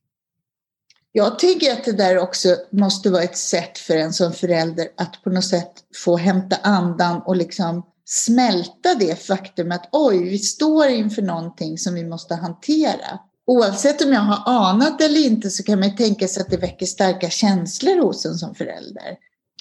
Jag 1.17 1.39
tycker 1.39 1.71
att 1.71 1.83
det 1.83 1.91
där 1.91 2.19
också 2.19 2.55
måste 2.71 3.09
vara 3.09 3.23
ett 3.23 3.37
sätt 3.37 3.77
för 3.77 3.95
en 3.95 4.13
som 4.13 4.33
förälder 4.33 4.87
att 4.97 5.23
på 5.23 5.29
något 5.29 5.45
sätt 5.45 5.71
få 6.03 6.17
hämta 6.17 6.55
andan 6.55 7.21
och 7.25 7.35
liksom 7.35 7.85
smälta 8.05 8.95
det 8.99 9.27
faktum 9.27 9.71
att 9.71 9.89
oj, 9.91 10.23
vi 10.23 10.37
står 10.37 10.87
inför 10.87 11.21
någonting 11.21 11.77
som 11.77 11.93
vi 11.93 12.03
måste 12.03 12.35
hantera 12.35 13.19
oavsett 13.45 14.01
om 14.01 14.13
jag 14.13 14.19
har 14.19 14.69
anat 14.69 15.01
eller 15.01 15.25
inte 15.25 15.49
så 15.49 15.63
kan 15.63 15.79
man 15.79 15.95
tänka 15.95 16.27
sig 16.27 16.41
att 16.41 16.49
det 16.49 16.57
väcker 16.57 16.85
starka 16.85 17.29
känslor 17.29 18.01
hos 18.01 18.25
en 18.25 18.35
som 18.35 18.55
förälder. 18.55 19.17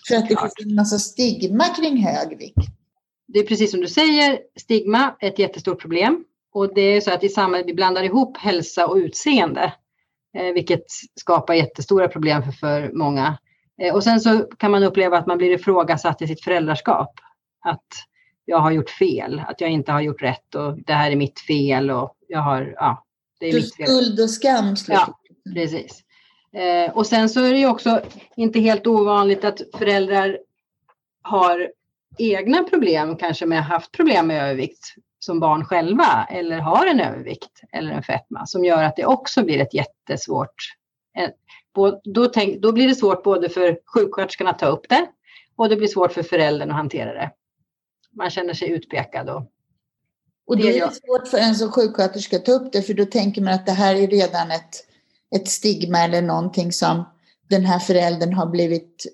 För 0.09 0.15
att 0.17 0.29
det 0.29 0.41
finns 0.41 0.55
en 0.65 0.75
massa 0.75 0.99
stigma 0.99 1.65
kring 1.65 2.07
hög 2.07 2.39
vikt. 2.39 2.69
Det 3.29 3.39
är 3.39 3.47
precis 3.47 3.71
som 3.71 3.81
du 3.81 3.89
säger, 3.89 4.39
stigma 4.61 5.17
är 5.21 5.29
ett 5.29 5.39
jättestort 5.39 5.81
problem. 5.81 6.25
Och 6.53 6.75
det 6.75 6.81
är 6.81 7.01
så 7.01 7.11
att 7.11 7.25
i 7.25 7.29
samhället 7.29 7.67
vi 7.67 7.75
blandar 7.75 8.03
ihop 8.03 8.37
hälsa 8.37 8.87
och 8.87 8.97
utseende. 8.97 9.73
Eh, 10.35 10.53
vilket 10.53 10.85
skapar 11.21 11.55
jättestora 11.55 12.09
problem 12.09 12.43
för, 12.43 12.53
för 12.53 12.91
många. 12.93 13.39
Eh, 13.83 13.95
och 13.95 14.05
sen 14.05 14.21
så 14.21 14.39
kan 14.39 14.71
man 14.71 14.83
uppleva 14.83 15.19
att 15.19 15.27
man 15.27 15.39
blir 15.39 15.51
ifrågasatt 15.51 16.23
i 16.23 16.27
sitt 16.27 16.45
föräldraskap. 16.45 17.21
Att 17.65 17.87
jag 18.45 18.59
har 18.59 18.71
gjort 18.71 18.91
fel, 18.91 19.43
att 19.49 19.61
jag 19.61 19.71
inte 19.71 19.93
har 19.93 20.01
gjort 20.01 20.23
rätt 20.23 20.55
och 20.55 20.79
det 20.79 20.93
här 20.93 21.11
är 21.11 21.17
mitt 21.17 21.41
fel 21.41 21.91
och 21.91 22.17
jag 22.29 22.41
har, 22.41 22.75
ja, 22.77 23.05
det 23.41 23.47
är 23.47 23.51
Så 23.51 23.57
mitt 23.57 23.77
fel. 23.77 23.87
skuld 23.87 24.21
och 24.21 24.31
skam. 24.31 24.77
Ja, 24.89 25.19
precis. 25.55 26.01
Eh, 26.53 26.97
och 26.97 27.07
sen 27.07 27.29
så 27.29 27.41
är 27.41 27.53
det 27.53 27.59
ju 27.59 27.67
också 27.67 28.01
inte 28.37 28.61
helt 28.61 28.87
ovanligt 28.87 29.45
att 29.45 29.61
föräldrar 29.79 30.39
har 31.23 31.69
egna 32.19 32.63
problem, 32.63 33.17
kanske 33.17 33.47
med 33.47 33.65
haft 33.65 33.93
problem 33.93 34.27
med 34.27 34.43
övervikt 34.43 34.95
som 35.25 35.41
barn 35.41 35.65
själva 35.65 36.27
eller 36.31 36.59
har 36.59 36.87
en 36.87 37.01
övervikt 37.01 37.63
eller 37.73 37.93
en 37.93 38.03
fetma 38.03 38.47
som 38.47 38.65
gör 38.65 38.83
att 38.83 38.97
det 38.97 39.07
också 39.07 39.45
blir 39.45 39.59
ett 39.59 39.75
jättesvårt. 39.75 40.55
Då, 42.05 42.27
tänk, 42.27 42.63
då 42.63 42.73
blir 42.73 42.89
det 42.89 42.95
svårt 42.95 43.23
både 43.23 43.49
för 43.49 43.79
sjuksköterskan 43.87 44.47
att 44.47 44.59
ta 44.59 44.67
upp 44.67 44.89
det 44.89 45.07
och 45.57 45.69
det 45.69 45.77
blir 45.77 45.89
svårt 45.89 46.13
för 46.13 46.23
föräldern 46.23 46.71
att 46.71 46.77
hantera 46.77 47.13
det. 47.13 47.31
Man 48.13 48.31
känner 48.31 48.55
sig 48.55 48.71
utpekad 48.71 49.29
och 49.29 49.43
Och 50.47 50.57
då 50.57 50.63
Det 50.63 50.79
är 50.79 50.87
det 50.87 50.95
svårt 50.95 51.29
för 51.29 51.39
en 51.39 51.55
som 51.55 51.73
sjuksköterska 51.73 52.37
att 52.37 52.45
ta 52.45 52.53
upp 52.53 52.73
det 52.73 52.83
för 52.83 52.95
då 52.95 53.05
tänker 53.05 53.43
man 53.43 53.55
att 53.55 53.67
det 53.67 53.73
här 53.73 53.95
är 53.95 54.07
redan 54.07 54.51
ett, 54.51 54.87
ett 55.37 55.49
stigma 55.49 55.99
eller 55.99 56.23
någonting 56.23 56.73
som 56.73 57.05
den 57.49 57.65
här 57.65 57.79
föräldern 57.79 58.33
har 58.33 58.47
blivit 58.47 59.07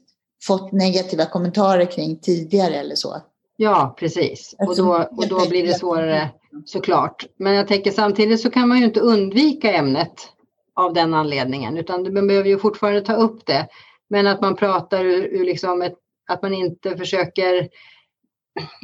fått 0.43 0.73
negativa 0.73 1.27
kommentarer 1.27 1.85
kring 1.85 2.19
tidigare 2.19 2.75
eller 2.75 2.95
så. 2.95 3.23
Ja, 3.63 3.95
precis. 3.99 4.55
Och 4.59 4.77
då, 4.77 5.09
och 5.17 5.29
då 5.29 5.49
blir 5.49 5.67
det 5.67 5.75
svårare 5.75 6.31
såklart. 6.65 7.27
Men 7.37 7.55
jag 7.55 7.69
tänker 7.69 7.91
samtidigt 7.91 8.41
så 8.41 8.51
kan 8.51 8.69
man 8.69 8.79
ju 8.79 8.85
inte 8.85 9.01
undvika 9.01 9.73
ämnet 9.73 10.33
av 10.75 10.95
den 10.95 11.15
anledningen, 11.15 11.79
utan 11.79 12.15
man 12.15 12.27
behöver 12.27 12.49
ju 12.49 12.59
fortfarande 12.59 13.01
ta 13.01 13.13
upp 13.13 13.47
det. 13.47 13.69
Men 14.09 14.27
att 14.27 14.41
man 14.41 14.57
pratar 14.57 15.05
ur, 15.05 15.25
ur 15.25 15.45
liksom 15.45 15.83
ett, 15.83 15.95
att 16.29 16.43
man 16.43 16.55
inte 16.55 16.97
försöker, 16.97 17.69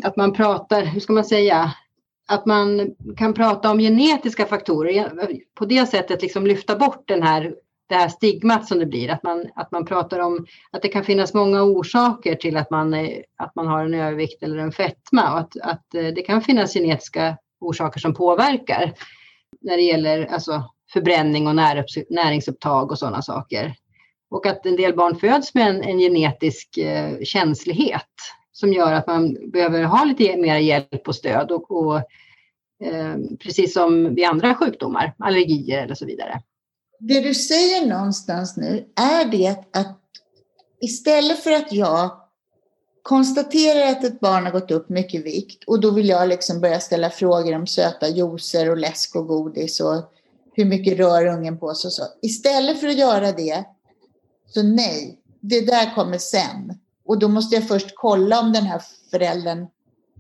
att 0.05 0.17
man 0.17 0.33
pratar, 0.33 0.83
hur 0.85 1.01
ska 1.01 1.13
man 1.13 1.25
säga, 1.25 1.73
att 2.29 2.47
man 2.47 2.95
kan 3.17 3.35
prata 3.35 3.71
om 3.71 3.79
genetiska 3.79 4.47
faktorer, 4.47 5.13
på 5.55 5.65
det 5.65 5.87
sättet 5.87 6.23
liksom 6.23 6.47
lyfta 6.47 6.77
bort 6.77 7.09
den 7.09 7.23
här, 7.23 7.55
det 7.89 7.95
här 7.95 8.09
stigmat 8.09 8.67
som 8.67 8.79
det 8.79 8.87
blir, 8.87 9.11
att 9.11 9.23
man, 9.23 9.47
att 9.55 9.73
man 9.73 9.85
pratar 9.85 10.19
om 10.19 10.47
att 10.71 10.83
det 10.83 10.89
kan 10.89 11.05
finnas 11.05 11.35
många 11.35 11.63
orsaker 11.63 12.35
till 12.35 12.57
att 12.57 12.71
man, 12.71 12.95
eh, 12.95 13.19
att 13.37 13.55
man 13.55 13.67
har 13.67 13.85
en 13.85 13.95
övervikt 13.95 14.43
eller 14.43 14.59
en 14.59 14.73
fetma 14.73 15.33
och 15.33 15.39
att, 15.39 15.57
att 15.57 15.95
eh, 15.95 16.07
det 16.07 16.23
kan 16.23 16.43
finnas 16.43 16.75
genetiska 16.75 17.37
orsaker 17.61 18.01
som 18.01 18.15
påverkar 18.15 18.93
när 19.61 19.77
det 19.77 19.83
gäller 19.83 20.27
alltså, 20.27 20.63
förbränning 20.93 21.47
och 21.47 21.57
näringsupptag 22.11 22.91
och 22.91 22.99
sådana 22.99 23.23
saker. 23.23 23.75
Och 24.31 24.47
att 24.47 24.67
en 24.67 24.77
del 24.77 24.97
barn 24.97 25.17
föds 25.17 25.55
med 25.55 25.69
en, 25.69 25.83
en 25.83 25.99
genetisk 25.99 26.79
eh, 26.79 27.19
känslighet 27.25 28.11
som 28.53 28.73
gör 28.73 28.93
att 28.93 29.07
man 29.07 29.51
behöver 29.51 29.83
ha 29.83 30.05
lite 30.05 30.37
mer 30.37 30.57
hjälp 30.57 31.09
och 31.09 31.15
stöd 31.15 31.53
och, 31.53 31.71
och 31.71 31.97
eh, 32.85 33.17
precis 33.41 33.75
som 33.75 34.15
vid 34.15 34.25
andra 34.25 34.55
sjukdomar, 34.55 35.15
allergier 35.19 35.83
eller 35.83 35.95
så 35.95 36.07
vidare. 36.07 36.43
Det 36.99 37.21
du 37.21 37.35
säger 37.35 37.87
någonstans 37.87 38.57
nu 38.57 38.87
är 38.97 39.25
det 39.25 39.57
att 39.73 40.01
istället 40.81 41.39
för 41.39 41.53
att 41.53 41.73
jag 41.73 42.21
konstaterar 43.03 43.93
att 43.93 44.05
ett 44.05 44.21
barn 44.21 44.45
har 44.45 44.53
gått 44.53 44.71
upp 44.71 44.89
mycket 44.89 45.15
i 45.15 45.23
vikt 45.23 45.65
och 45.65 45.81
då 45.81 45.91
vill 45.91 46.09
jag 46.09 46.29
liksom 46.29 46.61
börja 46.61 46.81
ställa 46.81 47.11
frågor 47.11 47.55
om 47.55 47.67
söta 47.67 48.09
juicer 48.09 48.71
och 48.71 48.77
läsk 48.77 49.17
och 49.17 49.27
godis 49.27 49.81
och 49.81 50.13
hur 50.53 50.65
mycket 50.65 50.99
rör 50.99 51.27
ungen 51.27 51.59
på 51.59 51.75
sig 51.75 51.89
och 51.89 51.93
så. 51.93 52.03
Istället 52.23 52.81
för 52.81 52.89
att 52.89 52.99
göra 52.99 53.33
det, 53.33 53.65
så 54.55 54.63
nej, 54.63 55.19
det 55.41 55.61
där 55.61 55.95
kommer 55.95 56.19
sen. 56.19 56.79
Och 57.05 57.19
då 57.19 57.29
måste 57.29 57.55
jag 57.57 57.69
först 57.69 57.93
kolla 57.95 58.41
om 58.41 58.53
den 58.53 58.67
här 58.67 58.83
föräldern 59.11 59.67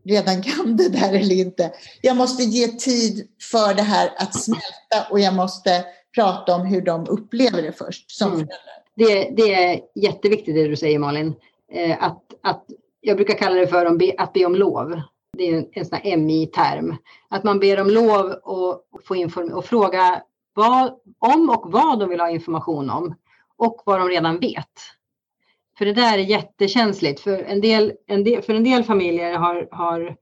redan 0.04 0.42
kan 0.42 0.76
det 0.76 0.88
där 0.88 1.12
eller 1.12 1.34
inte. 1.34 1.72
Jag 2.02 2.16
måste 2.16 2.42
ge 2.42 2.68
tid 2.68 3.28
för 3.50 3.74
det 3.74 3.82
här 3.82 4.10
att 4.16 4.42
smälta 4.42 5.10
och 5.10 5.20
jag 5.20 5.34
måste 5.34 5.84
prata 6.16 6.54
om 6.54 6.66
hur 6.66 6.82
de 6.82 7.06
upplever 7.08 7.62
det 7.62 7.72
först 7.72 8.10
som 8.10 8.28
Mm. 8.32 8.38
föräldrar. 8.38 8.76
Det, 8.96 9.30
det 9.36 9.54
är 9.54 9.80
jätteviktigt 9.94 10.54
det 10.54 10.68
du 10.68 10.76
säger 10.76 10.98
Malin. 10.98 11.34
Eh, 11.72 12.02
att, 12.04 12.22
att, 12.42 12.64
jag 13.00 13.16
brukar 13.16 13.34
kalla 13.34 13.56
det 13.56 13.66
för 13.66 13.86
att 13.86 14.32
be, 14.32 14.46
om 14.46 14.54
lov. 14.54 15.00
Det 15.36 15.44
är 15.44 15.56
en, 15.56 15.68
en 15.72 15.86
sån 15.86 15.98
här 16.02 16.16
MI-term. 16.16 16.96
Att 17.28 17.44
man 17.44 17.58
ber 17.60 17.80
om 17.80 17.90
lov 17.90 18.30
och, 18.30 18.82
få 19.04 19.16
inform- 19.16 19.52
och 19.52 19.64
fråga 19.64 20.22
vad, 20.54 20.94
om 21.18 21.50
och 21.50 21.72
vad 21.72 21.98
de 21.98 22.08
vill 22.08 22.20
ha 22.20 22.30
information 22.30 22.90
om. 22.90 23.14
Och 23.56 23.82
vad 23.86 24.00
de 24.00 24.08
redan 24.08 24.38
vet. 24.38 24.72
För 25.78 25.84
det 25.84 25.92
där 25.92 26.18
är 26.18 26.22
jättekänsligt. 26.22 27.20
För 27.20 27.42
en 27.42 27.60
del, 27.60 27.92
en 28.06 28.24
del, 28.24 28.42
för 28.42 28.54
en 28.54 28.64
del 28.64 28.84
familjer 28.84 29.34
har, 29.34 29.68
har, 29.70 30.16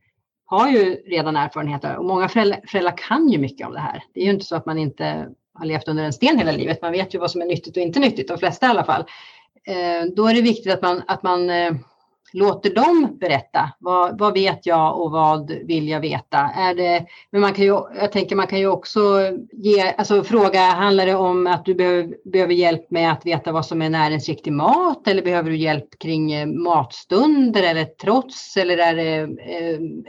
har 0.46 0.70
ju 0.70 0.94
redan 0.94 1.37
erfarenheter 1.37 1.96
och 1.96 2.04
många 2.04 2.28
föräldrar, 2.28 2.61
föräldrar 2.66 2.96
kan 2.96 3.28
ju 3.28 3.38
mycket 3.38 3.66
om 3.66 3.72
det 3.72 3.80
här. 3.80 4.04
Det 4.14 4.20
är 4.20 4.24
ju 4.24 4.30
inte 4.30 4.44
så 4.44 4.57
att 4.57 4.66
man 4.66 4.78
inte 4.78 5.28
har 5.54 5.66
levt 5.66 5.88
under 5.88 6.04
en 6.04 6.12
sten 6.12 6.38
hela 6.38 6.52
livet. 6.52 6.82
Man 6.82 6.92
vet 6.92 7.14
ju 7.14 7.18
vad 7.18 7.30
som 7.30 7.42
är 7.42 7.46
nyttigt 7.46 7.76
och 7.76 7.82
inte 7.82 8.00
nyttigt, 8.00 8.28
de 8.28 8.38
flesta 8.38 8.66
i 8.66 8.68
alla 8.68 8.84
fall. 8.84 9.04
Eh, 9.66 10.14
då 10.16 10.26
är 10.26 10.34
det 10.34 10.42
viktigt 10.42 10.72
att 10.72 10.82
man, 10.82 11.02
att 11.06 11.22
man 11.22 11.50
eh, 11.50 11.72
låter 12.34 12.74
dem 12.74 13.16
berätta. 13.20 13.70
Vad, 13.78 14.18
vad 14.18 14.34
vet 14.34 14.66
jag 14.66 15.00
och 15.00 15.10
vad 15.10 15.50
vill 15.50 15.88
jag 15.88 16.00
veta? 16.00 16.38
Är 16.38 16.74
det, 16.74 17.06
men 17.30 17.40
man 17.40 17.52
kan 17.52 17.64
ju, 17.64 17.80
jag 18.00 18.12
tänker 18.12 18.36
man 18.36 18.46
kan 18.46 18.58
ju 18.58 18.66
också 18.66 19.00
ge, 19.52 19.94
alltså 19.98 20.24
fråga, 20.24 20.60
handlar 20.60 21.06
det 21.06 21.14
om 21.14 21.46
att 21.46 21.64
du 21.64 21.74
behöver, 21.74 22.14
behöver 22.24 22.54
hjälp 22.54 22.90
med 22.90 23.12
att 23.12 23.26
veta 23.26 23.52
vad 23.52 23.66
som 23.66 23.82
är 23.82 23.90
näringsriktig 23.90 24.52
mat? 24.52 25.08
Eller 25.08 25.22
behöver 25.22 25.50
du 25.50 25.56
hjälp 25.56 25.98
kring 25.98 26.32
eh, 26.32 26.46
matstunder 26.46 27.62
eller 27.62 27.84
trots? 27.84 28.56
Eller 28.56 28.78
är 28.78 28.94
det 28.94 29.28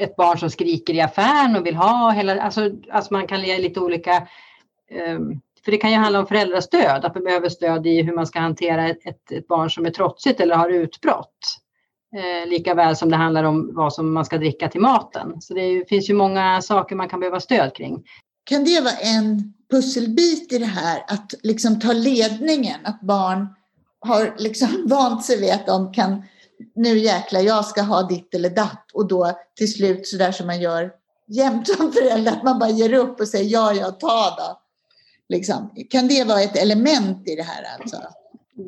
ett 0.03 0.15
barn 0.15 0.37
som 0.37 0.49
skriker 0.49 0.93
i 0.93 1.01
affären 1.01 1.55
och 1.55 1.65
vill 1.65 1.75
ha 1.75 2.11
hela, 2.11 2.41
alltså, 2.41 2.69
alltså 2.91 3.13
man 3.13 3.27
kan 3.27 3.43
ge 3.43 3.57
lite 3.57 3.79
olika 3.79 4.27
Ehm, 4.91 5.41
för 5.65 5.71
det 5.71 5.77
kan 5.77 5.91
ju 5.91 5.97
handla 5.97 6.19
om 6.19 6.27
föräldrastöd, 6.27 7.05
att 7.05 7.15
man 7.15 7.23
behöver 7.23 7.49
stöd 7.49 7.87
i 7.87 8.01
hur 8.01 8.15
man 8.15 8.27
ska 8.27 8.39
hantera 8.39 8.89
ett, 8.89 9.31
ett, 9.31 9.47
barn 9.47 9.71
som 9.71 9.85
är 9.85 9.89
trotsigt 9.89 10.39
eller 10.39 10.55
har 10.55 10.69
utbrott. 10.69 11.57
Eh, 12.15 12.49
lika 12.49 12.73
väl 12.73 12.95
som 12.95 13.09
det 13.09 13.15
handlar 13.15 13.43
om 13.43 13.75
vad 13.75 13.93
som 13.93 14.13
man 14.13 14.25
ska 14.25 14.37
dricka 14.37 14.69
till 14.69 14.81
maten. 14.81 15.41
Så 15.41 15.53
det 15.53 15.61
är, 15.61 15.85
finns 15.85 16.09
ju 16.09 16.13
många 16.13 16.61
saker 16.61 16.95
man 16.95 17.09
kan 17.09 17.19
behöva 17.19 17.39
stöd 17.39 17.75
kring. 17.75 18.03
Kan 18.43 18.63
det 18.63 18.81
vara 18.81 18.93
en 18.93 19.53
pusselbit 19.71 20.53
i 20.53 20.57
det 20.57 20.65
här 20.65 21.03
att 21.07 21.33
liksom 21.43 21.79
ta 21.79 21.93
ledningen? 21.93 22.79
Att 22.83 23.01
barn 23.01 23.47
har 23.99 24.35
liksom 24.37 24.67
vant 24.85 25.25
sig 25.25 25.39
vid 25.39 25.53
att 25.53 25.65
de 25.65 25.93
kan 25.93 26.23
nu 26.75 26.97
jäklar 26.97 27.41
jag 27.41 27.65
ska 27.65 27.81
ha 27.81 28.03
ditt 28.03 28.33
eller 28.33 28.49
datt 28.49 28.91
och 28.93 29.07
då 29.07 29.31
till 29.57 29.73
slut 29.73 30.07
så 30.07 30.17
där 30.17 30.31
som 30.31 30.47
man 30.47 30.61
gör 30.61 30.91
jämt 31.27 31.67
som 31.67 31.91
förälder 31.91 32.31
att 32.31 32.43
man 32.43 32.59
bara 32.59 32.69
ger 32.69 32.93
upp 32.93 33.19
och 33.19 33.27
säger 33.27 33.49
ja, 33.49 33.73
ja, 33.73 33.91
ta 33.91 34.35
då. 34.37 34.61
Liksom. 35.29 35.69
Kan 35.89 36.07
det 36.07 36.27
vara 36.27 36.41
ett 36.41 36.57
element 36.57 37.27
i 37.29 37.35
det 37.35 37.43
här 37.43 37.63
alltså? 37.79 37.97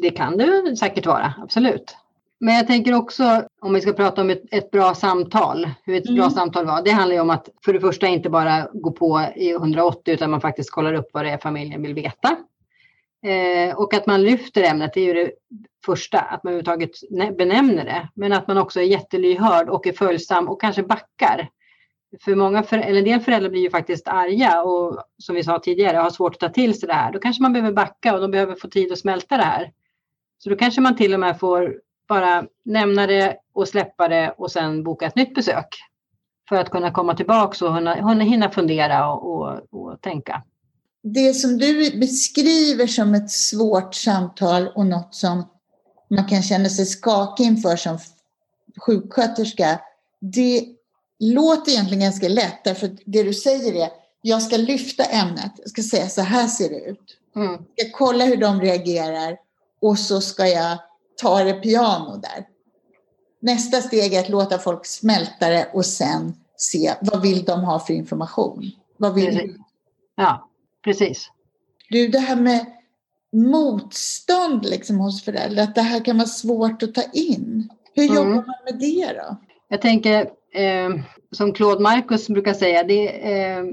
Det 0.01 0.09
kan 0.09 0.37
det 0.37 0.77
säkert 0.77 1.05
vara, 1.05 1.33
absolut. 1.43 1.95
Men 2.39 2.55
jag 2.55 2.67
tänker 2.67 2.93
också, 2.93 3.43
om 3.61 3.73
vi 3.73 3.81
ska 3.81 3.93
prata 3.93 4.21
om 4.21 4.29
ett, 4.29 4.43
ett 4.51 4.71
bra 4.71 4.95
samtal, 4.95 5.69
hur 5.83 5.95
ett 5.95 6.03
bra 6.03 6.13
Mm. 6.23 6.29
samtal 6.29 6.65
var. 6.65 6.81
Det 6.81 6.91
handlar 6.91 7.15
ju 7.15 7.21
om 7.21 7.29
att 7.29 7.49
för 7.65 7.73
det 7.73 7.79
första 7.79 8.07
inte 8.07 8.29
bara 8.29 8.67
gå 8.73 8.91
på 8.91 9.21
i 9.35 9.49
180 9.51 10.13
utan 10.13 10.31
man 10.31 10.41
faktiskt 10.41 10.71
kollar 10.71 10.93
upp 10.93 11.09
vad 11.13 11.25
det 11.25 11.29
är 11.31 11.37
familjen 11.37 11.81
vill 11.81 11.93
veta. 11.93 12.37
Eh, 13.25 13.75
och 13.77 13.93
att 13.93 14.05
man 14.05 14.21
lyfter 14.23 14.63
ämnet, 14.63 14.91
det 14.93 15.01
är 15.01 15.05
ju 15.05 15.13
det 15.13 15.31
första, 15.85 16.19
att 16.19 16.43
man 16.43 16.53
överhuvudtaget 16.53 16.91
nä- 17.09 17.31
benämner 17.31 17.85
det. 17.85 18.07
Men 18.13 18.33
att 18.33 18.47
man 18.47 18.57
också 18.57 18.79
är 18.79 18.83
jättelyhörd 18.83 19.69
och 19.69 19.87
är 19.87 19.93
följsam 19.93 20.47
och 20.47 20.61
kanske 20.61 20.83
backar. 20.83 21.49
För 22.21 22.35
många, 22.35 22.63
för, 22.63 22.77
eller 22.77 22.99
en 22.99 23.05
del 23.05 23.19
föräldrar 23.19 23.49
blir 23.49 23.61
ju 23.61 23.69
faktiskt 23.69 24.07
arga 24.07 24.61
och 24.61 25.03
som 25.17 25.35
vi 25.35 25.43
sa 25.43 25.59
tidigare 25.59 25.97
har 25.97 26.09
svårt 26.09 26.33
att 26.33 26.39
ta 26.39 26.49
till 26.49 26.79
sig 26.79 26.87
det 26.87 26.93
här. 26.93 27.11
Då 27.11 27.19
kanske 27.19 27.41
man 27.41 27.53
behöver 27.53 27.73
backa 27.73 28.13
och 28.13 28.21
de 28.21 28.31
behöver 28.31 28.55
få 28.55 28.67
tid 28.67 28.91
att 28.91 28.99
smälta 28.99 29.37
det 29.37 29.43
här. 29.43 29.71
Så 30.37 30.49
då 30.49 30.55
kanske 30.55 30.81
man 30.81 30.95
till 30.95 31.13
och 31.13 31.19
med 31.19 31.39
får 31.39 31.81
bara 32.07 32.45
nämna 32.65 33.07
det 33.07 33.37
och 33.53 33.67
släppa 33.67 34.07
det 34.07 34.35
och 34.37 34.51
sen 34.51 34.83
boka 34.83 35.05
ett 35.05 35.15
nytt 35.15 35.35
besök. 35.35 35.67
För 36.49 36.55
att 36.55 36.69
kunna 36.69 36.91
komma 36.91 37.15
tillbaka 37.15 37.65
och 37.65 37.75
hinna, 37.75 38.23
hinna- 38.23 38.49
fundera 38.49 39.11
och, 39.11 39.35
och, 39.35 39.61
och 39.71 40.01
tänka. 40.01 40.43
Det 41.03 41.33
som 41.33 41.57
du 41.57 41.99
beskriver 41.99 42.87
som 42.87 43.13
ett 43.13 43.31
svårt 43.31 43.95
samtal 43.95 44.67
och 44.67 44.85
något 44.85 45.15
som 45.15 45.43
man 46.09 46.25
kan 46.25 46.41
känna 46.41 46.69
sig 46.69 46.85
skakig 46.85 47.43
inför 47.43 47.75
som 47.75 47.97
sjuksköterska, 48.85 49.79
det 50.19 50.76
låter 51.19 51.71
egentligen 51.71 52.01
ganska 52.01 52.27
lätt 52.27 52.63
därför 52.63 52.87
att 52.87 52.99
det 53.05 53.23
du 53.23 53.33
säger 53.33 53.73
är 53.73 53.89
jag 54.21 54.41
ska 54.41 54.57
lyfta 54.57 55.03
ämnet, 55.03 55.51
jag 55.57 55.69
ska 55.69 55.81
säga 55.83 56.09
så 56.09 56.21
här 56.21 56.47
ser 56.47 56.69
det 56.69 56.79
ut. 56.79 57.17
Mm. 57.35 57.51
Jag 57.75 57.87
ska 57.87 57.97
kolla 57.97 58.25
hur 58.25 58.37
de 58.37 58.61
reagerar 58.61 59.37
och 59.81 59.99
så 59.99 60.21
ska 60.21 60.47
jag 60.47 60.77
ta 61.21 61.43
det 61.43 61.53
piano 61.53 62.17
där. 62.17 62.47
Nästa 63.39 63.81
steg 63.81 64.13
är 64.13 64.19
att 64.19 64.29
låta 64.29 64.57
folk 64.59 64.85
smälta 64.85 65.49
det 65.49 65.69
och 65.73 65.85
sen 65.85 66.33
se 66.57 66.93
vad 67.01 67.21
vill 67.21 67.45
de 67.45 67.63
ha 67.63 67.79
för 67.79 67.93
information. 67.93 68.71
Vad 68.97 69.13
vill 69.13 69.25
Precis. 69.25 69.55
Ja, 70.15 70.49
precis. 70.83 71.29
du, 71.89 72.07
det 72.07 72.19
här 72.19 72.35
med 72.35 72.65
motstånd 73.33 74.65
liksom 74.65 74.99
hos 74.99 75.23
föräldrar, 75.23 75.63
att 75.63 75.75
det 75.75 75.81
här 75.81 76.05
kan 76.05 76.17
vara 76.17 76.27
svårt 76.27 76.83
att 76.83 76.93
ta 76.93 77.03
in. 77.13 77.69
Hur 77.93 78.03
Mm. 78.03 78.15
jobbar 78.15 78.33
man 78.35 78.55
med 78.65 78.79
det 78.79 79.13
då? 79.13 79.37
Jag 79.67 79.81
tänker, 79.81 80.29
eh, 80.53 80.89
som 81.31 81.53
Claude 81.53 81.81
Marcus 81.81 82.27
brukar 82.27 82.53
säga, 82.53 82.83
det, 82.83 83.33
eh, 83.33 83.63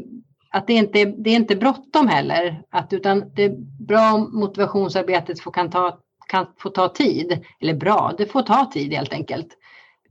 att 0.51 0.67
det 0.67 0.73
inte 0.73 1.01
är, 1.01 1.07
det 1.07 1.31
är 1.31 1.35
inte 1.35 1.57
bråttom 1.57 2.09
heller. 2.09 2.63
Att, 2.71 2.93
utan 2.93 3.33
det 3.35 3.43
är 3.43 3.57
bra 3.87 4.13
om 4.13 4.31
motivationsarbetet 4.41 5.41
får, 5.41 5.51
kan, 5.51 5.71
ta, 5.71 5.99
kan 6.29 6.47
få 6.59 6.71
ta 6.71 6.89
tid. 6.89 7.45
Eller 7.61 7.75
bra, 7.75 8.15
det 8.19 8.27
får 8.27 8.43
ta 8.43 8.71
tid 8.73 8.93
helt 8.93 9.13
enkelt. 9.13 9.49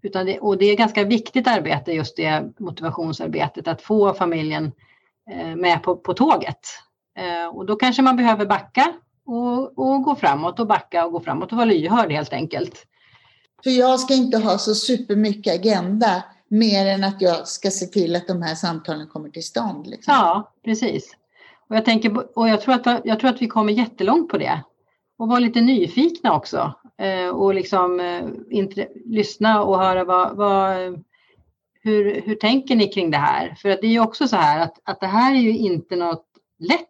Utan 0.01 0.25
det, 0.25 0.39
och 0.39 0.57
det 0.57 0.65
är 0.65 0.77
ganska 0.77 1.03
viktigt 1.03 1.47
arbete, 1.47 1.91
just 1.91 2.15
det 2.15 2.53
motivationsarbetet, 2.59 3.67
att 3.67 3.81
få 3.81 4.13
familjen 4.13 4.71
eh, 5.31 5.55
med 5.55 5.83
på, 5.83 5.95
på 5.95 6.13
tåget. 6.13 6.59
Eh, 7.17 7.55
och 7.55 7.65
då 7.65 7.75
kanske 7.75 8.01
man 8.01 8.15
behöver 8.15 8.45
backa 8.45 8.93
och, 9.25 9.79
och 9.79 10.03
gå 10.03 10.15
framåt 10.15 10.59
och 10.59 10.67
backa 10.67 11.05
och 11.05 11.11
gå 11.11 11.19
framåt 11.19 11.51
och 11.51 11.57
vara 11.57 11.65
lyhörd 11.65 12.11
helt 12.11 12.33
enkelt. 12.33 12.87
För 13.63 13.69
jag 13.69 13.99
ska 13.99 14.13
inte 14.13 14.37
ha 14.37 14.57
så 14.57 14.75
supermycket 14.75 15.55
agenda 15.55 16.23
mer 16.53 16.85
än 16.85 17.03
att 17.03 17.21
jag 17.21 17.47
ska 17.47 17.71
se 17.71 17.85
till 17.85 18.15
att 18.15 18.27
de 18.27 18.41
här 18.41 18.55
samtalen 18.55 19.07
kommer 19.07 19.29
till 19.29 19.43
stånd. 19.43 19.87
Liksom. 19.87 20.13
Ja, 20.13 20.51
precis. 20.63 21.17
Och 21.67 21.75
jag, 21.75 21.85
tänker, 21.85 22.37
och 22.37 22.49
jag, 22.49 22.61
tror 22.61 22.73
att, 22.73 23.05
jag 23.05 23.19
tror 23.19 23.29
att 23.29 23.41
vi 23.41 23.47
kommer 23.47 23.73
jättelångt 23.73 24.29
på 24.29 24.37
det. 24.37 24.63
Och 25.17 25.27
vara 25.27 25.39
lite 25.39 25.61
nyfikna 25.61 26.35
också. 26.35 26.73
Eh, 26.97 27.27
och 27.27 27.53
liksom 27.53 27.99
eh, 27.99 28.23
inte, 28.49 28.87
lyssna 29.05 29.63
och 29.63 29.79
höra 29.79 30.03
vad, 30.03 30.35
vad, 30.35 31.03
hur, 31.81 32.21
hur 32.21 32.35
tänker 32.35 32.75
ni 32.75 32.87
kring 32.87 33.11
det 33.11 33.17
här? 33.17 33.55
För 33.61 33.69
att 33.69 33.81
det 33.81 33.87
är 33.87 33.91
ju 33.91 33.99
också 33.99 34.27
så 34.27 34.35
här 34.35 34.59
att, 34.59 34.79
att 34.83 34.99
det 34.99 35.07
här 35.07 35.35
är 35.35 35.39
ju 35.39 35.57
inte 35.57 35.95
något 35.95 36.25
lätt. 36.59 36.89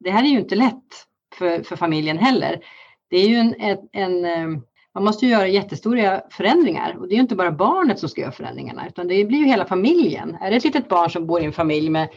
Det 0.00 0.10
här 0.10 0.22
är 0.22 0.28
ju 0.28 0.38
inte 0.38 0.54
lätt 0.54 1.06
för, 1.34 1.62
för 1.62 1.76
familjen 1.76 2.18
heller. 2.18 2.60
Det 3.10 3.16
är 3.16 3.28
ju 3.28 3.36
en, 3.36 3.54
en, 3.60 3.78
en 3.92 4.24
eh, 4.24 4.60
man 4.98 5.04
måste 5.04 5.26
ju 5.26 5.32
göra 5.32 5.46
jättestora 5.46 6.22
förändringar 6.30 6.96
och 6.98 7.08
det 7.08 7.14
är 7.14 7.16
ju 7.16 7.22
inte 7.22 7.34
bara 7.34 7.52
barnet 7.52 7.98
som 7.98 8.08
ska 8.08 8.20
göra 8.20 8.32
förändringarna 8.32 8.86
utan 8.88 9.08
det 9.08 9.24
blir 9.24 9.38
ju 9.38 9.44
hela 9.44 9.64
familjen. 9.64 10.36
Är 10.40 10.50
det 10.50 10.56
ett 10.56 10.64
litet 10.64 10.88
barn 10.88 11.10
som 11.10 11.26
bor 11.26 11.40
i 11.40 11.44
en 11.44 11.52
familj 11.52 11.90
med 11.90 12.08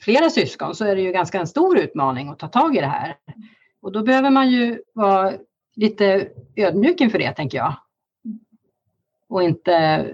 flera 0.00 0.30
syskon 0.30 0.74
så 0.74 0.84
är 0.84 0.96
det 0.96 1.02
ju 1.02 1.12
ganska 1.12 1.40
en 1.40 1.46
stor 1.46 1.78
utmaning 1.78 2.28
att 2.28 2.38
ta 2.38 2.48
tag 2.48 2.76
i 2.76 2.80
det 2.80 2.86
här. 2.86 3.16
Och 3.82 3.92
då 3.92 4.02
behöver 4.02 4.30
man 4.30 4.50
ju 4.50 4.82
vara 4.94 5.32
lite 5.76 6.28
ödmjuk 6.56 7.00
inför 7.00 7.18
det 7.18 7.32
tänker 7.32 7.58
jag. 7.58 7.74
Och 9.28 9.42
inte, 9.42 10.06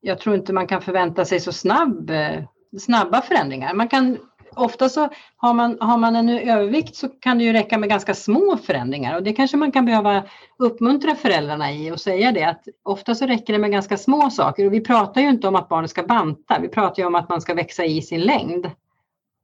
jag 0.00 0.18
tror 0.18 0.36
inte 0.36 0.52
man 0.52 0.66
kan 0.66 0.82
förvänta 0.82 1.24
sig 1.24 1.40
så 1.40 1.52
snabb, 1.52 2.10
eh, 2.10 2.44
snabba 2.78 3.22
förändringar. 3.22 3.74
Man 3.74 3.88
kan 3.88 4.18
ofta 4.58 4.88
så 4.88 5.08
har 5.36 5.54
man, 5.54 5.78
har 5.80 5.98
man 5.98 6.16
en 6.16 6.28
övervikt 6.28 6.96
så 6.96 7.08
kan 7.08 7.38
det 7.38 7.44
ju 7.44 7.52
räcka 7.52 7.78
med 7.78 7.88
ganska 7.88 8.14
små 8.14 8.56
förändringar 8.56 9.16
och 9.16 9.22
det 9.22 9.32
kanske 9.32 9.56
man 9.56 9.72
kan 9.72 9.86
behöva 9.86 10.24
uppmuntra 10.58 11.14
föräldrarna 11.14 11.72
i 11.72 11.90
och 11.90 12.00
säga 12.00 12.32
det 12.32 12.44
att 12.44 12.64
ofta 12.84 13.14
så 13.14 13.26
räcker 13.26 13.52
det 13.52 13.58
med 13.58 13.70
ganska 13.70 13.96
små 13.96 14.30
saker 14.30 14.66
och 14.66 14.72
vi 14.72 14.80
pratar 14.80 15.20
ju 15.20 15.28
inte 15.28 15.48
om 15.48 15.56
att 15.56 15.68
barnet 15.68 15.90
ska 15.90 16.02
banta, 16.02 16.58
vi 16.62 16.68
pratar 16.68 17.02
ju 17.02 17.06
om 17.06 17.14
att 17.14 17.28
man 17.28 17.40
ska 17.40 17.54
växa 17.54 17.84
i 17.84 18.02
sin 18.02 18.20
längd. 18.20 18.70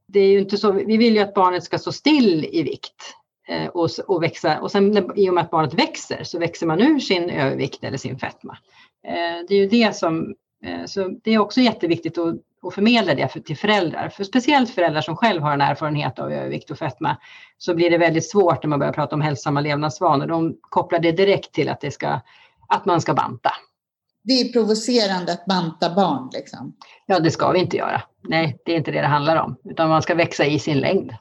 Det 0.09 0.21
är 0.21 0.29
ju 0.29 0.39
inte 0.39 0.57
så, 0.57 0.73
vi 0.73 0.97
vill 0.97 1.15
ju 1.15 1.21
att 1.21 1.35
barnet 1.35 1.65
ska 1.65 1.79
stå 1.79 1.93
still 1.93 2.45
i 2.53 2.63
vikt 2.63 3.15
eh, 3.49 3.67
och, 3.67 3.89
och 4.07 4.23
växa 4.23 4.61
och 4.61 4.71
sen 4.71 5.13
i 5.17 5.31
och 5.31 5.35
med 5.35 5.45
att 5.45 5.51
barnet 5.51 5.75
växer 5.75 6.25
så 6.25 6.39
växer 6.39 6.67
man 6.67 6.81
ur 6.81 6.99
sin 6.99 7.31
övervikt 7.31 7.85
eller 7.85 7.99
sin 7.99 8.19
fetma. 8.19 8.59
Eh, 9.07 9.47
det 9.49 9.55
är 9.55 9.59
ju 9.59 9.69
det 9.69 9.97
som, 9.97 10.35
eh, 10.65 10.85
så 10.87 11.09
det 11.25 11.31
är 11.31 11.39
också 11.39 11.61
jätteviktigt 11.61 12.19
att 12.19 12.35
och 12.65 12.75
förmedla 12.75 13.15
det 13.15 13.33
för, 13.33 13.41
till 13.41 13.57
föräldrar. 13.57 14.09
För 14.09 14.25
speciellt 14.25 14.71
föräldrar 14.71 15.01
som 15.01 15.17
själv 15.17 15.43
har 15.43 15.53
en 15.53 15.61
erfarenhet 15.61 16.19
av 16.19 16.33
övervikt 16.33 16.71
och 16.71 16.79
fetma 16.79 17.17
så 17.59 17.75
blir 17.75 17.91
det 17.91 17.99
väldigt 17.99 18.31
svårt 18.31 18.63
när 18.63 18.69
man 18.69 18.79
börjar 18.79 18.93
prata 18.93 19.15
om 19.15 19.21
hälsosamma 19.21 19.61
levnadsvanor. 19.61 20.27
De 20.27 20.57
kopplar 20.61 20.99
det 20.99 21.13
direkt 21.13 21.53
till 21.53 21.69
att, 21.69 21.81
det 21.81 21.91
ska, 21.91 22.21
att 22.69 22.85
man 22.85 23.01
ska 23.01 23.15
banta. 23.15 23.51
Det 24.23 24.33
är 24.33 24.53
provocerande 24.53 25.33
att 25.33 25.47
banta 25.47 25.95
barn 25.95 26.31
liksom. 26.33 26.77
Ja, 27.07 27.21
det 27.21 27.31
ska 27.31 27.51
vi 27.51 27.59
inte 27.59 27.77
göra. 27.77 28.03
Nej, 28.29 28.59
det 28.65 28.73
är 28.73 28.77
inte 28.77 28.91
det 28.91 29.01
det 29.01 29.07
handlar 29.07 29.37
om, 29.37 29.57
utan 29.65 29.89
man 29.89 30.03
ska 30.03 30.15
växa 30.15 30.45
i 30.45 30.59
sin 30.59 30.79
längd. 30.79 31.15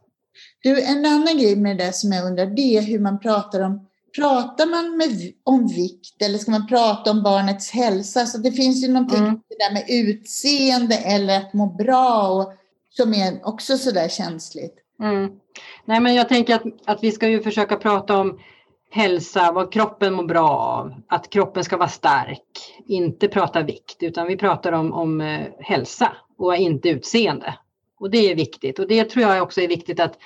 Du, 0.63 0.84
en 0.84 1.06
annan 1.06 1.38
grej 1.38 1.56
med 1.56 1.77
det 1.77 1.95
som 1.95 2.12
jag 2.12 2.25
undrar, 2.25 2.45
det 2.45 2.77
är 2.77 2.82
hur 2.82 2.99
man 2.99 3.19
pratar 3.19 3.60
om 3.60 3.88
Pratar 4.15 4.65
man 4.65 4.97
med, 4.97 5.34
om 5.43 5.67
vikt 5.67 6.21
eller 6.21 6.38
ska 6.38 6.52
man 6.52 6.67
prata 6.67 7.12
om 7.12 7.23
barnets 7.23 7.71
hälsa? 7.71 8.26
Så 8.26 8.38
det 8.38 8.52
finns 8.52 8.84
ju 8.84 8.88
någonting 8.88 9.19
Mm. 9.19 9.39
där 9.60 9.73
med 9.73 9.86
utseende 9.89 10.95
eller 10.95 11.38
att 11.38 11.54
må 11.54 11.65
bra 11.65 12.28
och, 12.28 12.54
som 12.89 13.13
är 13.13 13.47
också 13.47 13.78
sådär 13.78 14.10
känsligt. 14.10 14.76
Mm. 14.99 15.32
Nej, 15.86 15.99
men 15.99 16.15
jag 16.15 16.30
tänker 16.30 16.56
att, 16.56 16.63
att 16.86 17.04
vi 17.04 17.12
ska 17.12 17.28
ju 17.28 17.43
försöka 17.43 17.76
prata 17.76 18.17
om 18.17 18.39
hälsa, 18.91 19.52
vad 19.52 19.73
kroppen 19.73 20.13
mår 20.13 20.23
bra 20.23 20.49
av, 20.49 20.93
att 21.08 21.30
kroppen 21.30 21.63
ska 21.63 21.78
vara 21.78 21.89
stark, 21.89 22.41
inte 22.88 23.28
prata 23.28 23.62
vikt, 23.62 24.04
utan 24.04 24.28
vi 24.28 24.38
pratar 24.38 24.71
om, 24.71 24.93
om 24.93 25.21
eh, 25.21 25.41
hälsa 25.60 26.12
och 26.38 26.56
inte 26.56 26.89
utseende. 26.89 27.58
Och 27.99 28.10
det 28.10 28.32
är 28.32 28.36
viktigt 28.36 28.80
och 28.80 28.88
det 28.88 29.10
tror 29.10 29.26
jag 29.26 29.43
också 29.43 29.62
är 29.62 29.67
viktigt 29.67 29.99
att, 29.99 30.17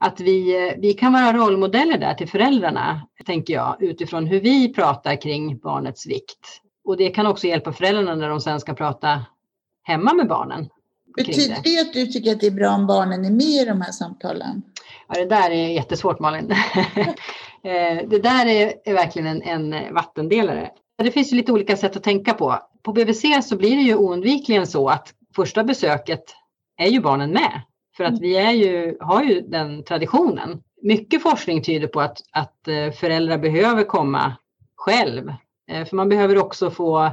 att 0.00 0.20
vi, 0.20 0.74
vi 0.78 0.92
kan 0.92 1.12
vara 1.12 1.32
rollmodeller 1.32 1.98
där 1.98 2.14
till 2.14 2.28
föräldrarna, 2.28 3.06
tänker 3.26 3.54
jag, 3.54 3.76
utifrån 3.82 4.26
hur 4.26 4.40
vi 4.40 4.74
pratar 4.74 5.20
kring 5.20 5.58
barnets 5.58 6.06
vikt. 6.06 6.62
Och 6.84 6.96
det 6.96 7.10
kan 7.10 7.26
också 7.26 7.46
hjälpa 7.46 7.72
föräldrarna 7.72 8.14
när 8.14 8.28
de 8.28 8.40
sen 8.40 8.60
ska 8.60 8.74
prata 8.74 9.26
hemma 9.82 10.14
med 10.14 10.28
barnen. 10.28 10.68
Betyder 11.16 11.56
det 11.64 11.80
att 11.80 11.92
du 11.92 12.06
tycker 12.06 12.32
att 12.32 12.40
det 12.40 12.46
är 12.46 12.50
bra 12.50 12.70
om 12.70 12.86
barnen 12.86 13.24
är 13.24 13.30
med 13.30 13.62
i 13.62 13.64
de 13.64 13.80
här 13.80 13.92
samtalen? 13.92 14.62
Ja, 15.08 15.20
det 15.20 15.26
där 15.26 15.50
är 15.50 15.68
jättesvårt 15.68 16.20
Malin. 16.20 16.54
Eh, 17.62 18.08
det 18.08 18.18
där 18.18 18.46
är, 18.46 18.74
är 18.84 18.94
verkligen 18.94 19.42
en, 19.42 19.72
en 19.72 19.94
vattendelare. 19.94 20.70
Det 20.98 21.10
finns 21.10 21.32
ju 21.32 21.36
lite 21.36 21.52
olika 21.52 21.76
sätt 21.76 21.96
att 21.96 22.02
tänka 22.02 22.34
på. 22.34 22.58
På 22.82 22.92
BVC 22.92 23.22
så 23.42 23.56
blir 23.56 23.76
det 23.76 23.82
ju 23.82 23.96
oundvikligen 23.96 24.66
så 24.66 24.88
att 24.88 25.14
första 25.36 25.64
besöket 25.64 26.24
är 26.76 26.86
ju 26.86 27.00
barnen 27.00 27.30
med. 27.30 27.60
För 28.00 28.04
att 28.04 28.20
vi 28.20 28.36
är 28.36 28.50
ju, 28.50 28.96
har 29.00 29.22
ju 29.22 29.40
den 29.40 29.84
traditionen. 29.84 30.62
Mycket 30.82 31.22
forskning 31.22 31.62
tyder 31.62 31.86
på 31.86 32.00
att, 32.00 32.18
att 32.32 32.68
eh, 32.68 32.90
föräldrar 32.90 33.38
behöver 33.38 33.84
komma 33.84 34.32
själv. 34.76 35.28
Eh, 35.70 35.84
För 35.84 35.96
man 35.96 36.08
behöver 36.08 36.38
också 36.38 36.70
få 36.70 37.04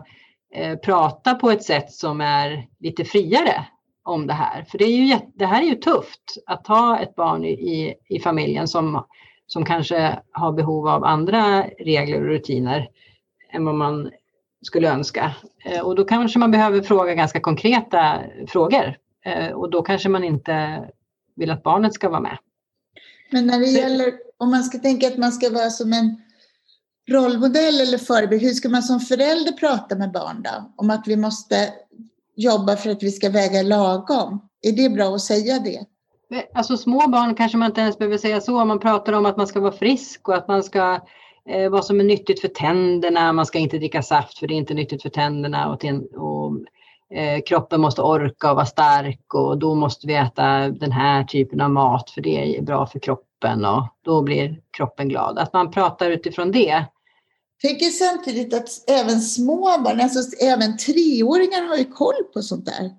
eh, 0.56 0.76
prata 0.78 1.36
på 1.36 1.52
ett 1.52 1.64
sätt 1.64 1.92
som 1.92 2.22
är 2.22 2.68
lite 2.80 3.06
friare 3.06 3.66
om 4.04 4.28
det 4.28 4.34
här. 4.34 4.64
För 4.64 4.78
det, 4.78 4.84
är 4.84 4.88
ju, 4.88 5.18
det 5.36 5.46
här 5.46 5.62
är 5.62 5.66
ju 5.66 5.76
tufft 5.76 6.38
att 6.46 6.68
ha 6.68 7.00
ett 7.00 7.16
barn 7.16 7.46
i, 7.46 7.96
i, 8.10 8.20
familjen 8.20 8.68
som, 8.68 9.06
som 9.48 9.66
kanske 9.66 10.20
har 10.32 10.52
behov 10.52 10.88
av 10.88 11.04
andra 11.04 11.64
regler 11.64 12.22
och 12.22 12.28
rutiner 12.28 12.90
än 13.54 13.66
vad 13.66 13.76
man 13.76 14.12
skulle 14.62 14.92
önska. 14.92 15.36
Och 15.84 15.96
då 15.96 16.04
kanske 16.06 16.40
man 16.40 16.52
behöver 16.52 16.82
fråga 16.82 17.14
ganska 17.14 17.40
konkreta 17.40 18.20
frågor. 18.48 18.96
Eh, 19.28 19.52
Och 19.52 19.70
då 19.72 19.82
kanske 19.82 20.10
man 20.10 20.24
inte 20.24 20.84
vill 21.36 21.52
att 21.52 21.64
barnet 21.64 21.94
ska 21.94 22.10
vara 22.10 22.22
med. 22.22 22.38
Men 23.32 23.48
när 23.48 23.60
det 23.60 23.66
Så- 23.66 23.78
gäller, 23.80 24.14
om 24.38 24.50
man 24.52 24.64
ska 24.64 24.78
tänka 24.78 25.08
att 25.08 25.18
man 25.18 25.32
ska 25.32 25.50
vara 25.50 25.70
som 25.70 25.94
en 25.94 26.22
rollmodell 27.12 27.82
eller 27.82 27.98
förebild, 27.98 28.42
hur 28.42 28.54
ska 28.54 28.70
man 28.70 28.84
som 28.84 29.00
förälder 29.00 29.52
prata 29.52 29.96
med 29.96 30.12
barn 30.12 30.44
då? 30.44 30.74
Om 30.78 30.90
att 30.90 31.04
vi 31.08 31.16
måste 31.18 31.74
jobba 32.36 32.76
för 32.76 32.90
att 32.90 33.04
vi 33.04 33.12
ska 33.12 33.30
väga 33.30 33.62
lagom. 33.62 34.50
Är 34.62 34.72
det 34.72 34.90
bra 34.90 35.16
att 35.16 35.22
säga 35.22 35.60
det? 35.60 35.86
Alltså 36.54 36.78
små 36.78 37.08
barn 37.08 37.36
kanske 37.36 37.58
man 37.58 37.66
inte 37.72 37.82
ens 37.82 37.98
behöver 37.98 38.18
säga 38.18 38.42
så. 38.42 38.66
Man 38.66 38.80
pratar 38.80 39.14
om 39.14 39.26
att 39.26 39.38
man 39.38 39.48
ska 39.48 39.60
vara 39.60 39.72
frisk 39.72 40.28
och 40.30 40.36
att 40.36 40.48
man 40.48 40.64
ska 40.64 41.00
eh, 41.50 41.70
vad 41.70 41.86
som 41.86 42.00
är 42.00 42.04
nyttigt 42.04 42.42
för 42.42 42.48
tänderna. 42.48 43.34
Man 43.34 43.46
ska 43.46 43.60
inte 43.60 43.78
dricka 43.78 44.04
saft 44.04 44.38
för 44.40 44.48
det 44.48 44.54
är 44.54 44.58
inte 44.58 44.74
nyttigt 44.74 45.02
för 45.02 45.10
tänderna. 45.10 45.70
Och, 45.70 45.86
och 46.16 46.52
eh, 47.14 47.42
kroppen 47.46 47.82
måste 47.82 48.02
orka 48.02 48.50
och 48.50 48.56
vara 48.56 48.66
stark 48.66 49.34
och 49.34 49.58
då 49.58 49.76
måste 49.76 50.08
vi 50.08 50.14
äta 50.14 50.70
den 50.70 50.92
här 50.92 51.24
typen 51.24 51.62
av 51.62 51.72
mat 51.72 52.10
för 52.10 52.22
det 52.22 52.58
är 52.58 52.62
bra 52.62 52.88
för 52.88 53.00
kroppen 53.00 53.66
och 53.66 53.88
då 54.02 54.22
blir 54.22 54.62
kroppen 54.72 55.10
glad. 55.10 55.40
Att 55.40 55.54
man 55.54 55.72
pratar 55.72 56.12
utifrån 56.12 56.52
det. 56.52 56.86
tänker 57.62 57.86
samtidigt 57.86 58.54
att 58.54 58.90
även 58.90 59.22
små 59.22 59.78
barn, 59.84 60.02
alltså 60.02 60.38
även 60.38 60.78
treåringar 60.78 61.68
har 61.68 61.76
ju 61.76 61.86
koll 61.86 62.24
på 62.34 62.42
sånt 62.42 62.66
där. 62.66 62.92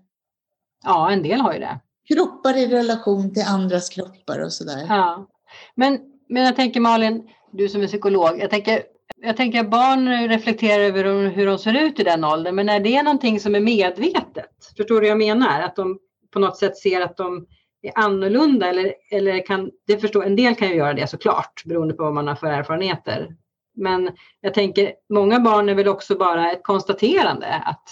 Ja, 0.85 1.11
en 1.11 1.23
del 1.23 1.40
har 1.40 1.53
ju 1.53 1.59
det. 1.59 1.81
Kroppar 2.09 2.57
i 2.57 2.66
relation 2.66 3.35
till 3.35 3.44
andras 3.49 3.88
kroppar 3.88 4.38
och 4.38 4.53
sådär. 4.53 4.87
Ja. 4.88 5.27
Men, 5.75 6.01
men 6.29 6.42
jag 6.42 6.57
tänker 6.57 6.81
Malin, 6.81 7.29
du 7.53 7.68
som 7.68 7.83
är 7.83 7.87
psykolog, 7.87 8.38
jag 8.38 8.51
tänker, 8.51 8.83
jag 9.16 9.37
tänker 9.37 9.61
att 9.61 9.71
barn 9.71 10.29
reflekterar 10.29 10.83
över 10.83 11.29
hur 11.29 11.47
de 11.47 11.59
ser 11.59 11.75
ut 11.75 12.01
i 12.01 12.03
den 12.03 12.25
åldern, 12.25 12.55
men 12.55 12.68
är 12.68 12.81
det 12.81 13.03
någonting 13.03 13.40
som 13.40 13.55
är 13.55 13.61
medvetet? 13.61 14.51
Förstår 14.77 14.94
du 14.94 15.01
vad 15.01 15.11
jag 15.11 15.18
menar? 15.18 15.62
Att 15.62 15.77
de 15.77 15.99
på 16.31 16.38
något 16.38 16.57
sätt 16.57 16.77
ser 16.77 17.01
att 17.01 17.16
de 17.16 17.47
är 17.83 17.92
annorlunda 17.94 18.68
eller, 18.68 18.94
eller 19.11 19.47
kan, 19.47 19.71
det 19.87 19.99
förstår, 19.99 20.25
en 20.25 20.37
del 20.37 20.55
kan 20.55 20.68
ju 20.68 20.75
göra 20.75 20.94
det 20.94 21.07
såklart, 21.07 21.62
beroende 21.64 21.94
på 21.94 22.03
vad 22.03 22.14
man 22.14 22.29
har 22.29 22.35
för 22.35 22.47
erfarenheter. 22.47 23.37
Men 23.77 24.11
jag 24.40 24.55
tänker, 24.55 24.92
många 25.09 25.40
barn 25.40 25.68
är 25.68 25.75
väl 25.75 25.88
också 25.88 26.16
bara 26.16 26.53
ett 26.53 26.62
konstaterande 26.62 27.55
att 27.55 27.88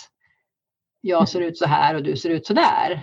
jag 1.00 1.28
ser 1.28 1.40
ut 1.40 1.58
så 1.58 1.66
här 1.66 1.94
och 1.94 2.02
du 2.02 2.16
ser 2.16 2.30
ut 2.30 2.46
så 2.46 2.54
där. 2.54 3.02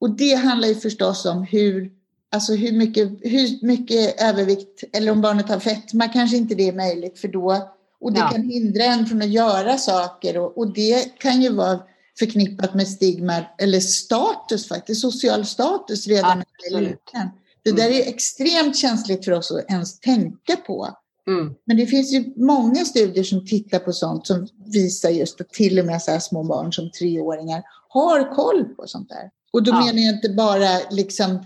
Och 0.00 0.16
det 0.16 0.34
handlar 0.34 0.68
ju 0.68 0.74
förstås 0.74 1.26
om 1.26 1.42
hur 1.42 1.99
Alltså 2.32 2.54
hur 2.54 2.72
mycket, 2.72 3.08
hur 3.20 3.66
mycket 3.66 4.22
övervikt, 4.22 4.84
eller 4.92 5.12
om 5.12 5.20
barnet 5.20 5.48
har 5.48 5.60
fetma 5.60 6.08
kanske 6.08 6.36
inte 6.36 6.54
det 6.54 6.68
är 6.68 6.72
möjligt 6.72 7.18
för 7.18 7.28
då, 7.28 7.68
och 8.00 8.12
det 8.12 8.18
Ja. 8.18 8.28
kan 8.28 8.42
hindra 8.42 8.84
en 8.84 9.06
från 9.06 9.22
att 9.22 9.28
göra 9.30 9.78
saker 9.78 10.36
och, 10.38 10.58
och 10.58 10.72
det 10.74 11.18
kan 11.18 11.42
ju 11.42 11.52
vara 11.52 11.80
förknippat 12.18 12.74
med 12.74 12.88
stigma 12.88 13.44
eller 13.58 13.80
status 13.80 14.68
faktiskt, 14.68 15.00
social 15.00 15.46
status 15.46 16.06
redan 16.06 16.38
när 16.38 16.44
man 16.72 16.82
är 16.82 16.90
liten. 16.90 17.28
Det 17.62 17.72
där 17.72 17.90
är 17.90 18.08
extremt 18.08 18.76
känsligt 18.76 19.24
för 19.24 19.32
oss 19.32 19.50
att 19.50 19.70
ens 19.70 20.00
tänka 20.00 20.56
på. 20.66 20.88
Mm. 21.26 21.54
Men 21.64 21.76
det 21.76 21.86
finns 21.86 22.12
ju 22.12 22.32
många 22.36 22.84
studier 22.84 23.24
som 23.24 23.46
tittar 23.46 23.78
på 23.78 23.92
sånt 23.92 24.26
som 24.26 24.48
visar 24.66 25.10
just 25.10 25.40
att 25.40 25.48
till 25.50 25.78
och 25.78 25.86
med 25.86 26.02
så 26.02 26.10
här 26.10 26.18
små 26.18 26.42
barn 26.44 26.72
som 26.72 26.90
treåringar 26.90 27.62
har 27.88 28.34
koll 28.34 28.64
på 28.64 28.86
sånt 28.86 29.08
där. 29.08 29.30
Och 29.52 29.62
då 29.62 29.70
Ja. 29.72 29.84
menar 29.84 29.98
jag 29.98 30.14
inte 30.14 30.28
bara 30.28 30.68
liksom, 30.90 31.44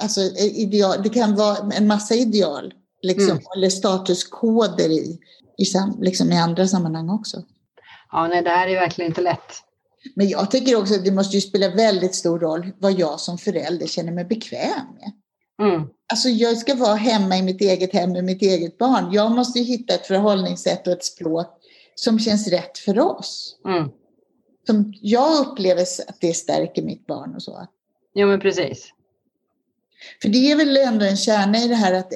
alltså 0.00 0.20
ideal, 0.38 1.02
det 1.02 1.08
kan 1.08 1.36
vara 1.36 1.72
en 1.72 1.86
massa 1.86 2.14
ideal, 2.14 2.74
liksom, 3.02 3.30
Mm. 3.30 3.42
eller 3.56 3.70
statuskoder 3.70 4.88
i, 4.88 5.18
i, 5.58 5.64
liksom, 6.00 6.32
i 6.32 6.36
andra 6.36 6.66
sammanhang 6.66 7.10
också. 7.10 7.42
Ja, 8.12 8.28
nej, 8.28 8.42
det 8.42 8.50
här 8.50 8.68
är 8.68 8.74
verkligen 8.74 9.10
inte 9.10 9.20
lätt. 9.20 9.62
Men 10.14 10.28
jag 10.28 10.50
tycker 10.50 10.76
också 10.76 10.94
att 10.94 11.04
det 11.04 11.10
måste 11.10 11.36
ju 11.36 11.40
spela 11.40 11.68
väldigt 11.68 12.14
stor 12.14 12.38
roll 12.38 12.72
vad 12.78 12.92
jag 12.92 13.20
som 13.20 13.38
förälder 13.38 13.86
känner 13.86 14.12
mig 14.12 14.24
bekväm 14.24 14.86
med. 15.00 15.12
Mm. 15.68 15.88
Alltså 16.12 16.28
jag 16.28 16.58
ska 16.58 16.74
vara 16.74 16.94
hemma 16.94 17.36
i 17.36 17.42
mitt 17.42 17.60
eget 17.60 17.92
hem 17.92 18.12
med 18.12 18.24
mitt 18.24 18.42
eget 18.42 18.78
barn. 18.78 19.12
Jag 19.12 19.32
måste 19.32 19.60
hitta 19.60 19.94
ett 19.94 20.06
förhållningssätt 20.06 20.86
och 20.86 20.92
ett 20.92 21.04
språk 21.04 21.46
som 21.94 22.18
känns 22.18 22.48
rätt 22.48 22.78
för 22.78 22.98
oss. 22.98 23.56
Mm. 23.64 23.88
Som 24.66 24.94
jag 25.02 25.46
upplever 25.46 25.82
att 25.82 26.20
det 26.20 26.34
stärker 26.34 26.82
mitt 26.82 27.06
barn 27.06 27.34
och 27.34 27.42
så. 27.42 27.66
Jo, 28.14 28.26
men 28.26 28.40
precis. 28.40 28.88
För 30.22 30.28
det 30.28 30.50
är 30.50 30.56
väl 30.56 30.76
ändå 30.76 31.04
en 31.04 31.16
kärna 31.16 31.58
i 31.58 31.68
det 31.68 31.74
här 31.74 31.92
att 31.92 32.12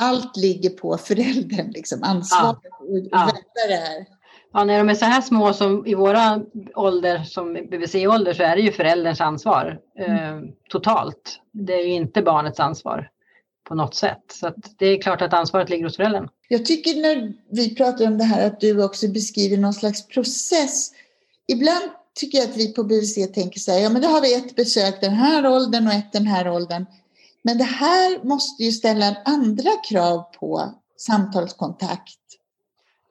allt 0.00 0.36
ligger 0.36 0.70
på 0.70 0.98
föräldern, 0.98 1.70
liksom 1.70 2.02
ansvaret 2.02 2.56
och 2.56 2.98
Ja. 3.10 3.18
vänta 3.18 3.68
det 3.68 3.74
här. 3.74 4.06
Ja, 4.52 4.64
när 4.64 4.78
de 4.78 4.88
är 4.88 4.94
så 4.94 5.04
här 5.04 5.20
små 5.20 5.52
som 5.52 5.86
i 5.86 5.94
våra 5.94 6.40
ålder, 6.74 7.24
som 7.24 7.54
BVC-ålder, 7.54 8.34
så 8.34 8.42
är 8.42 8.56
det 8.56 8.62
ju 8.62 8.72
förälderns 8.72 9.20
ansvar 9.20 9.78
eh, 9.98 10.40
totalt. 10.70 11.40
Det 11.52 11.72
är 11.74 11.86
ju 11.86 11.92
inte 11.92 12.22
barnets 12.22 12.60
ansvar 12.60 13.08
på 13.68 13.74
något 13.74 13.94
sätt. 13.94 14.22
Så 14.32 14.52
det 14.78 14.86
är 14.86 15.02
klart 15.02 15.22
att 15.22 15.32
ansvaret 15.32 15.70
ligger 15.70 15.84
hos 15.84 15.96
föräldern. 15.96 16.28
Jag 16.48 16.66
tycker 16.66 17.02
när 17.02 17.32
vi 17.50 17.74
pratar 17.74 18.06
om 18.06 18.18
det 18.18 18.24
här 18.24 18.46
att 18.46 18.60
du 18.60 18.84
också 18.84 19.08
beskriver 19.08 19.56
någon 19.56 19.74
slags 19.74 20.06
process. 20.08 20.90
Ibland 21.48 21.84
tycker 22.14 22.38
jag 22.38 22.50
att 22.50 22.56
vi 22.56 22.72
på 22.72 22.84
BVC 22.84 23.32
tänker 23.34 23.60
så 23.60 23.72
här, 23.72 23.78
ja 23.78 23.88
men 23.90 24.02
då 24.02 24.08
har 24.08 24.20
vi 24.20 24.34
ett 24.34 24.56
besök 24.56 25.00
den 25.00 25.12
här 25.12 25.46
åldern 25.46 25.86
och 25.86 25.92
ett 25.92 26.12
den 26.12 26.26
här 26.26 26.48
åldern. 26.48 26.86
Men 27.42 27.58
det 27.58 27.64
här 27.64 28.24
måste 28.24 28.62
ju 28.62 28.72
ställa 28.72 29.16
andra 29.24 29.70
krav 29.88 30.22
på 30.40 30.74
samtalskontakt. 30.96 32.18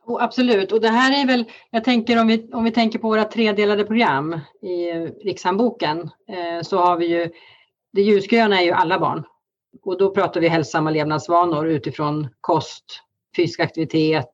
Oh, 0.06 0.24
absolut, 0.24 0.72
och 0.72 0.82
det 0.82 0.90
här 0.90 1.22
är 1.22 1.28
väl, 1.28 1.46
jag 1.70 1.84
tänker 1.84 2.22
om 2.22 2.28
vi, 2.28 2.50
om 2.54 2.64
vi 2.64 2.72
tänker 2.72 3.00
på 3.00 3.08
våra 3.08 3.26
tredelade 3.26 3.84
program 3.84 4.40
i 4.62 4.92
Rikshandboken 5.24 6.00
eh, 6.28 6.62
så 6.64 6.78
har 6.78 6.98
vi 6.98 7.06
ju, 7.06 7.32
det 7.94 8.02
ljusgröna 8.02 8.62
är 8.62 8.66
ju 8.66 8.72
alla 8.72 9.00
barn. 9.00 9.24
Och 9.84 9.98
då 9.98 10.14
pratar 10.14 10.42
vi 10.42 10.48
hälsosamma 10.48 10.90
levnadsvanor 10.90 11.68
utifrån 11.68 12.28
kost, 12.42 12.86
fysisk 13.36 13.60
aktivitet, 13.60 14.34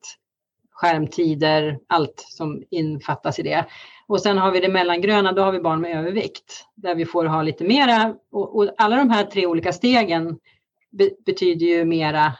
skärmtider, 0.77 1.79
allt 1.87 2.25
som 2.27 2.63
infattas 2.69 3.39
i 3.39 3.43
det. 3.43 3.65
Och 4.07 4.21
sen 4.21 4.37
har 4.37 4.51
vi 4.51 4.59
det 4.59 4.69
mellangröna, 4.69 5.31
då 5.31 5.41
har 5.41 5.51
vi 5.51 5.59
barn 5.59 5.81
med 5.81 5.97
övervikt 5.99 6.65
där 6.75 6.95
vi 6.95 7.05
får 7.05 7.25
ha 7.25 7.41
lite 7.41 7.63
mera 7.63 8.15
och, 8.31 8.55
och 8.57 8.69
alla 8.77 8.95
de 8.95 9.09
här 9.09 9.23
tre 9.23 9.45
olika 9.45 9.73
stegen 9.73 10.39
be, 10.89 11.09
betyder 11.25 11.65
ju 11.65 11.85
mera 11.85 12.33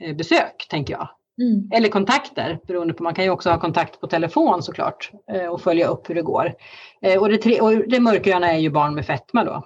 eh, 0.00 0.16
besök, 0.16 0.66
tänker 0.70 0.94
jag. 0.94 1.08
Mm. 1.40 1.70
Eller 1.72 1.88
kontakter, 1.88 2.58
beroende 2.66 2.94
på. 2.94 3.02
Man 3.02 3.14
kan 3.14 3.24
ju 3.24 3.30
också 3.30 3.50
ha 3.50 3.60
kontakt 3.60 4.00
på 4.00 4.06
telefon 4.06 4.62
såklart 4.62 5.10
eh, 5.32 5.46
och 5.46 5.60
följa 5.60 5.88
upp 5.88 6.10
hur 6.10 6.14
det 6.14 6.22
går. 6.22 6.54
Eh, 7.02 7.22
Och 7.22 7.28
det, 7.28 7.38
tre, 7.38 7.60
och 7.60 7.88
det 7.88 8.00
mörkgröna 8.00 8.52
är 8.52 8.58
ju 8.58 8.70
barn 8.70 8.94
med 8.94 9.06
fetma 9.06 9.44
då. 9.44 9.62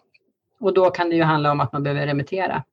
Och 0.61 0.75
då 0.75 0.91
kan 0.91 1.11
det 1.11 1.17
ju 1.17 1.23
handla 1.23 1.53
om 1.53 1.61
att 1.61 1.73
man 1.73 1.83
behöver 1.83 2.07
remittera. 2.07 2.65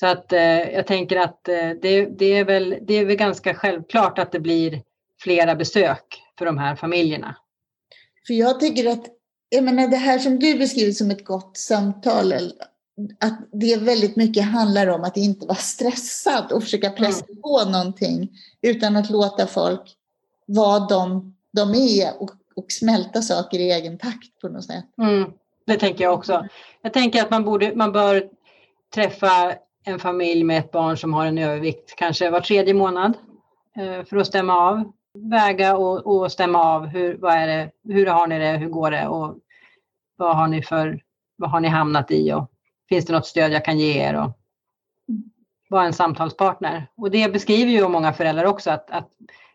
Så 0.00 0.06
att 0.06 0.32
eh, 0.32 0.70
jag 0.70 0.86
tänker 0.86 1.16
att 1.16 1.48
eh, 1.48 1.70
det, 1.82 2.06
det, 2.18 2.32
är 2.38 2.44
väl, 2.44 2.78
det 2.82 2.94
är 2.94 3.04
väl 3.04 3.16
ganska 3.16 3.54
självklart 3.54 4.18
att 4.18 4.32
det 4.32 4.40
blir 4.40 4.82
flera 5.20 5.54
besök 5.54 6.22
för 6.38 6.46
de 6.46 6.58
här 6.58 6.76
familjerna. 6.76 7.36
För 8.26 8.34
jag 8.34 8.60
tycker 8.60 8.90
att, 8.90 9.06
jag 9.48 9.64
menar 9.64 9.88
det 9.88 9.96
här 9.96 10.18
som 10.18 10.38
du 10.38 10.58
beskriver 10.58 10.92
som 10.92 11.10
ett 11.10 11.24
gott 11.24 11.56
samtal, 11.56 12.32
eller 12.32 12.52
att 13.20 13.48
det 13.52 13.76
väldigt 13.76 14.16
mycket 14.16 14.44
handlar 14.44 14.86
om 14.86 15.04
att 15.04 15.16
inte 15.16 15.46
vara 15.46 15.56
stressad 15.56 16.52
och 16.52 16.62
försöka 16.62 16.90
pressa 16.90 17.24
på 17.42 17.64
någonting 17.64 18.30
utan 18.62 18.96
att 18.96 19.10
låta 19.10 19.46
folk 19.46 19.96
vara 20.46 20.86
de 20.86 21.36
de 21.56 21.74
är 21.74 22.22
och, 22.22 22.30
och 22.56 22.72
smälta 22.72 23.22
saker 23.22 23.58
i 23.58 23.70
egen 23.72 23.98
takt 23.98 24.40
på 24.40 24.48
något 24.48 24.64
sätt. 24.64 24.84
Mm, 24.98 25.30
det 25.64 25.76
tänker 25.76 26.04
jag 26.04 26.14
också. 26.14 26.48
Jag 26.82 26.92
tänker 26.92 27.22
att 27.22 27.30
man, 27.30 27.44
borde, 27.44 27.76
man 27.76 27.92
bör 27.92 28.28
träffa 28.94 29.54
en 29.86 29.98
familj 29.98 30.44
med 30.44 30.58
ett 30.58 30.70
barn 30.70 30.96
som 30.96 31.14
har 31.14 31.26
en 31.26 31.38
övervikt, 31.38 31.96
kanske 31.96 32.30
var 32.30 32.40
tredje 32.40 32.74
månad, 32.74 33.12
eh, 33.76 34.04
för 34.04 34.16
att 34.16 34.26
stämma 34.26 34.54
av, 34.54 34.92
väga 35.14 35.76
och, 35.76 36.06
och 36.06 36.32
stämma 36.32 36.58
av 36.58 36.86
hur, 36.86 37.16
vad 37.16 37.34
är 37.34 37.46
det, 37.46 37.70
hur 37.94 38.06
har 38.06 38.26
ni 38.26 38.38
det, 38.38 38.56
hur 38.56 38.68
går 38.68 38.90
det 38.90 39.08
och 39.08 39.38
vad 40.16 40.36
har 40.36 40.48
ni 40.48 40.62
för, 40.62 41.02
vad 41.36 41.50
har 41.50 41.60
ni 41.60 41.68
hamnat 41.68 42.10
i 42.10 42.32
och 42.32 42.50
finns 42.88 43.04
det 43.04 43.12
något 43.12 43.26
stöd 43.26 43.52
jag 43.52 43.64
kan 43.64 43.78
ge 43.78 44.02
er 44.02 44.14
och 44.14 44.30
vara 45.68 45.84
en 45.84 45.92
samtalspartner. 45.92 46.86
Och 46.96 47.10
det 47.10 47.32
beskriver 47.32 47.72
ju 47.72 47.88
många 47.88 48.12
föräldrar 48.12 48.44
också 48.44 48.70
att, 48.70 48.90
att 48.90 49.10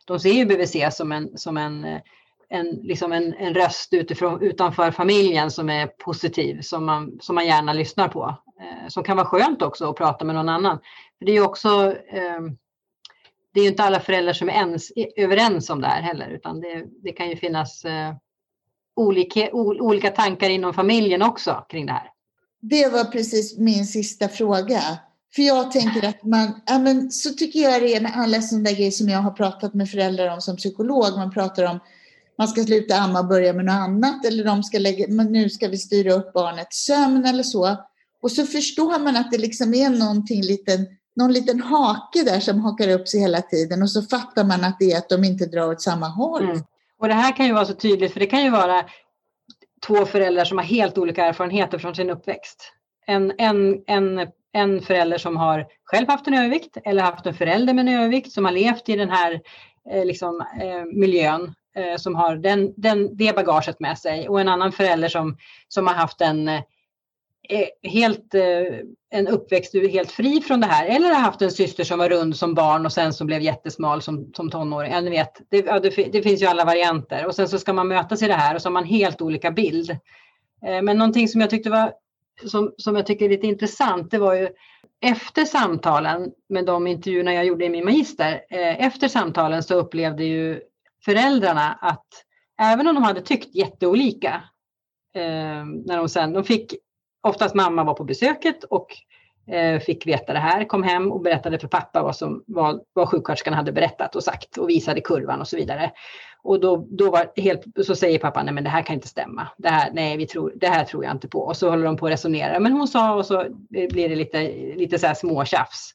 de 0.06 0.20
ser 0.20 0.34
ju 0.34 0.46
BVC 0.46 0.96
som 0.96 1.12
en, 1.12 1.38
som 1.38 1.58
en 1.58 2.02
en, 2.50 2.80
liksom 2.84 3.12
en, 3.12 3.34
en 3.34 3.54
röst 3.54 3.94
utifrån, 3.94 4.42
utanför 4.42 4.92
familjen 4.92 5.52
som 5.52 5.70
är 5.70 5.88
positiv, 5.88 6.62
som 6.62 6.86
man, 6.86 7.18
som 7.22 7.36
man 7.36 7.46
gärna 7.46 7.74
lyssnar 7.74 8.08
på. 8.08 8.36
Eh, 8.62 8.88
som 8.88 9.04
kan 9.04 9.18
vara 9.18 9.28
skönt 9.28 9.62
också 9.62 9.90
att 9.90 9.96
prata 9.96 10.26
med 10.26 10.36
någon 10.36 10.50
annan. 10.50 10.80
För 11.18 11.26
det 11.26 11.32
är 11.32 11.36
ju 11.36 11.44
också, 11.44 11.96
eh, 12.10 12.42
det 13.54 13.60
är 13.60 13.64
ju 13.64 13.70
inte 13.70 13.84
alla 13.84 14.00
föräldrar 14.00 14.34
som 14.34 14.50
är 14.50 14.54
ens, 14.54 14.92
e, 14.96 15.08
överens 15.16 15.70
om 15.70 15.82
det 15.82 15.88
här 15.88 16.02
heller, 16.02 16.30
utan 16.30 16.62
det, 16.62 16.86
det 17.04 17.12
kan 17.12 17.30
ju 17.30 17.36
finnas 17.36 17.86
eh, 17.86 18.14
olika, 18.96 19.50
o, 19.52 19.76
olika 19.80 20.10
tankar 20.10 20.50
inom 20.50 20.74
familjen 20.74 21.22
också 21.22 21.66
kring 21.70 21.86
det 21.86 21.94
här. 21.94 22.10
Det 22.62 22.88
var 22.88 23.04
precis 23.04 23.58
min 23.58 23.86
sista 23.86 24.28
fråga. 24.30 24.82
För 25.36 25.42
jag 25.42 25.72
tänker 25.72 26.08
att 26.08 26.24
man, 26.24 26.62
ja 26.66 26.80
men 26.80 27.12
så 27.12 27.30
tycker 27.30 27.60
jag 27.60 27.82
det 27.82 27.96
är 27.96 28.02
med 28.02 28.12
alla 28.16 28.42
sådana 28.42 28.70
där 28.70 28.76
grejer 28.76 28.92
som 28.92 29.10
jag 29.10 29.20
har 29.20 29.32
pratat 29.32 29.74
med 29.74 29.90
föräldrar 29.90 30.34
om 30.34 30.42
som 30.42 30.58
psykolog. 30.58 31.18
Man 31.18 31.32
pratar 31.32 31.64
om 31.64 31.80
man 32.38 32.48
ska 32.48 32.64
sluta 32.64 32.96
amma 32.96 33.20
och 33.20 33.28
börja 33.28 33.54
med 33.54 33.66
något 33.66 33.74
annat 33.74 34.26
eller 34.26 34.44
de 34.44 34.64
ska 34.64 34.80
lägga, 34.80 35.06
men 35.10 35.32
nu 35.32 35.50
ska 35.50 35.68
vi 35.68 35.78
styra 35.78 36.14
upp 36.14 36.34
barnets 36.34 36.86
sömn 36.86 37.26
eller 37.26 37.44
så. 37.44 37.78
Och 38.22 38.32
så 38.32 38.46
förstår 38.46 39.00
man 39.00 39.16
att 39.16 39.32
det 39.32 39.38
liksom 39.38 39.74
är 39.74 39.90
någonting 39.90 40.42
liten, 40.42 40.86
någon 41.16 41.34
liten 41.34 41.62
hake 41.62 42.24
där 42.24 42.40
som 42.40 42.62
hakar 42.62 42.90
upp 42.90 43.08
sig 43.08 43.20
hela 43.20 43.42
tiden 43.42 43.82
och 43.82 43.92
så 43.92 44.02
fattar 44.02 44.44
man 44.44 44.64
att 44.64 44.80
det 44.80 44.92
är 44.92 44.98
att 44.98 45.10
de 45.10 45.24
inte 45.24 45.46
drar 45.46 45.72
åt 45.72 45.82
samma 45.82 46.08
håll. 46.08 46.44
Mm. 46.44 46.64
Och 47.00 47.08
det 47.08 47.14
här 47.14 47.36
kan 47.36 47.46
ju 47.46 47.54
vara 47.54 47.66
så 47.66 47.74
tydligt 47.74 48.14
för 48.14 48.20
det 48.20 48.26
kan 48.26 48.44
ju 48.44 48.50
vara 48.50 48.86
två 49.88 50.06
föräldrar 50.06 50.46
som 50.46 50.58
har 50.58 50.66
helt 50.66 50.98
olika 50.98 51.26
erfarenheter 51.26 51.78
från 51.78 51.96
sin 51.96 52.10
uppväxt. 52.10 52.74
En, 53.06 53.34
en, 53.38 53.84
en, 53.88 54.28
en 54.54 54.82
förälder 54.82 55.18
som 55.18 55.38
har 55.38 55.68
själv 55.84 56.08
haft 56.08 56.28
en 56.28 56.34
övervikt 56.34 56.78
eller 56.86 57.04
haft 57.04 57.26
en 57.26 57.34
förälder 57.34 57.74
med 57.74 57.88
en 57.88 58.00
övervikt 58.00 58.32
som 58.32 58.46
har 58.46 58.52
levt 58.52 58.90
i 58.90 58.96
den 58.96 59.10
här 59.10 59.42
eh, 59.92 60.06
liksom, 60.06 60.46
eh, 60.62 60.86
miljön 60.86 61.54
eh, 61.76 61.98
som 61.98 62.16
har 62.16 62.36
den, 62.36 62.74
den, 62.78 63.18
det 63.18 63.36
bagaget 63.36 63.80
med 63.80 63.98
sig 63.98 64.30
och 64.30 64.42
en 64.42 64.50
annan 64.50 64.72
förälder 64.72 65.08
som, 65.08 65.38
som 65.68 65.88
har 65.88 65.94
haft 65.94 66.22
en 66.22 66.48
eh, 66.48 66.62
Eh, 67.52 67.90
helt 67.92 68.34
eh, 68.34 68.42
en 69.10 69.28
uppväxt 69.28 69.72
du 69.72 69.86
är 69.86 69.90
helt 69.90 70.12
fri 70.12 70.42
från 70.42 70.60
det 70.60 70.68
här 70.68 70.86
eller 70.86 71.08
har 71.08 71.22
haft 71.22 71.42
en 71.42 71.52
syster 71.52 71.84
som 71.84 72.00
var 72.00 72.10
rund 72.10 72.36
som 72.36 72.54
barn 72.54 72.86
och 72.86 72.92
sen 72.92 73.14
som 73.14 73.28
blev 73.28 73.42
jättesmal 73.42 74.02
som, 74.02 74.32
som 74.34 74.50
tonåring. 74.50 74.92
Ja, 74.92 75.02
ni 75.02 75.10
vet, 75.10 75.42
det, 75.50 75.66
ja, 75.66 75.80
det, 75.80 75.90
det, 75.90 76.22
finns 76.22 76.42
ju 76.42 76.46
alla 76.46 76.66
varianter 76.66 77.26
och 77.26 77.36
sen 77.36 77.48
så 77.48 77.60
ska 77.60 77.74
man 77.74 77.88
mötas 77.88 78.22
i 78.22 78.28
det 78.28 78.34
här 78.34 78.56
och 78.56 78.62
så 78.62 78.70
har 78.70 78.74
man 78.74 78.84
helt 78.84 79.22
olika 79.22 79.52
bild. 79.52 79.90
Eh, 80.66 80.82
men 80.82 80.98
någonting 80.98 81.28
som 81.28 81.42
jag 81.42 81.50
tyckte 81.50 81.70
var 81.70 81.94
som, 82.46 82.74
som 82.78 82.96
jag 82.96 83.06
tycker 83.06 83.26
är 83.26 83.30
lite 83.30 83.48
intressant 83.48 84.12
det 84.12 84.18
var 84.18 84.34
ju 84.34 84.50
efter 85.02 85.46
samtalen 85.46 86.32
med 86.50 86.66
de 86.66 86.88
intervjuerna 86.88 87.34
jag 87.34 87.46
gjorde 87.46 87.66
i 87.66 87.70
min 87.70 87.86
magister, 87.86 88.42
efter 88.80 89.08
samtalen 89.08 89.64
så 89.64 89.76
upplevde 89.76 90.24
ju 90.24 90.62
föräldrarna 91.06 91.78
att 91.82 92.08
även 92.62 92.88
om 92.88 92.96
de 92.96 93.04
hade 93.04 93.22
tyckt 93.22 93.56
jätteolika 93.56 94.44
när 95.86 95.98
de 95.98 96.10
sen, 96.10 96.34
de 96.34 96.44
fick 96.44 96.76
oftast 97.22 97.56
mamma 97.56 97.84
var 97.84 97.94
på 97.94 98.04
besöket 98.04 98.64
och 98.64 98.88
eh, 99.48 99.80
fick 99.80 100.08
veta 100.08 100.34
det 100.34 100.40
här, 100.40 100.64
kom 100.64 100.84
hem 100.84 101.12
och 101.12 101.22
berättade 101.22 101.60
för 101.60 101.68
pappa 101.68 102.04
vad, 102.04 102.16
som, 102.16 102.44
vad, 102.48 102.82
vad 102.94 103.10
sjuksköterskan 103.10 103.54
hade 103.54 103.72
berättat 103.72 104.16
och 104.16 104.24
sagt 104.24 104.58
och 104.58 104.70
visade 104.70 105.02
kurvan 105.02 105.42
och 105.42 105.48
så 105.48 105.56
vidare. 105.58 105.92
Och 106.44 106.60
då, 106.60 106.88
då 106.90 107.12
var 107.12 107.32
helt, 107.36 107.64
så 107.86 107.96
säger 107.96 108.20
pappa, 108.20 108.44
nej 108.44 108.54
men 108.54 108.64
det 108.64 108.70
här 108.70 108.82
kan 108.82 108.94
inte 108.94 109.08
stämma. 109.08 109.48
Det 109.58 109.70
här, 109.70 109.90
nej, 109.94 110.18
vi 110.18 110.28
tror, 110.28 110.54
det 110.56 110.68
här 110.68 110.84
tror 110.86 111.04
jag 111.04 111.14
inte 111.14 111.28
på. 111.28 111.40
Och 111.40 111.58
så 111.58 111.70
håller 111.70 111.86
de 111.86 111.98
på 111.98 112.06
att 112.06 112.12
resonera. 112.12 112.60
Men 112.60 112.72
hon 112.72 112.88
sa 112.88 113.14
och 113.14 113.26
så 113.26 113.42
eh, 113.42 113.90
blir 113.92 114.10
det 114.10 114.16
lite, 114.16 114.44
lite 114.76 115.00
så 115.00 115.08
här 115.08 115.14
småtjafs. 115.14 115.94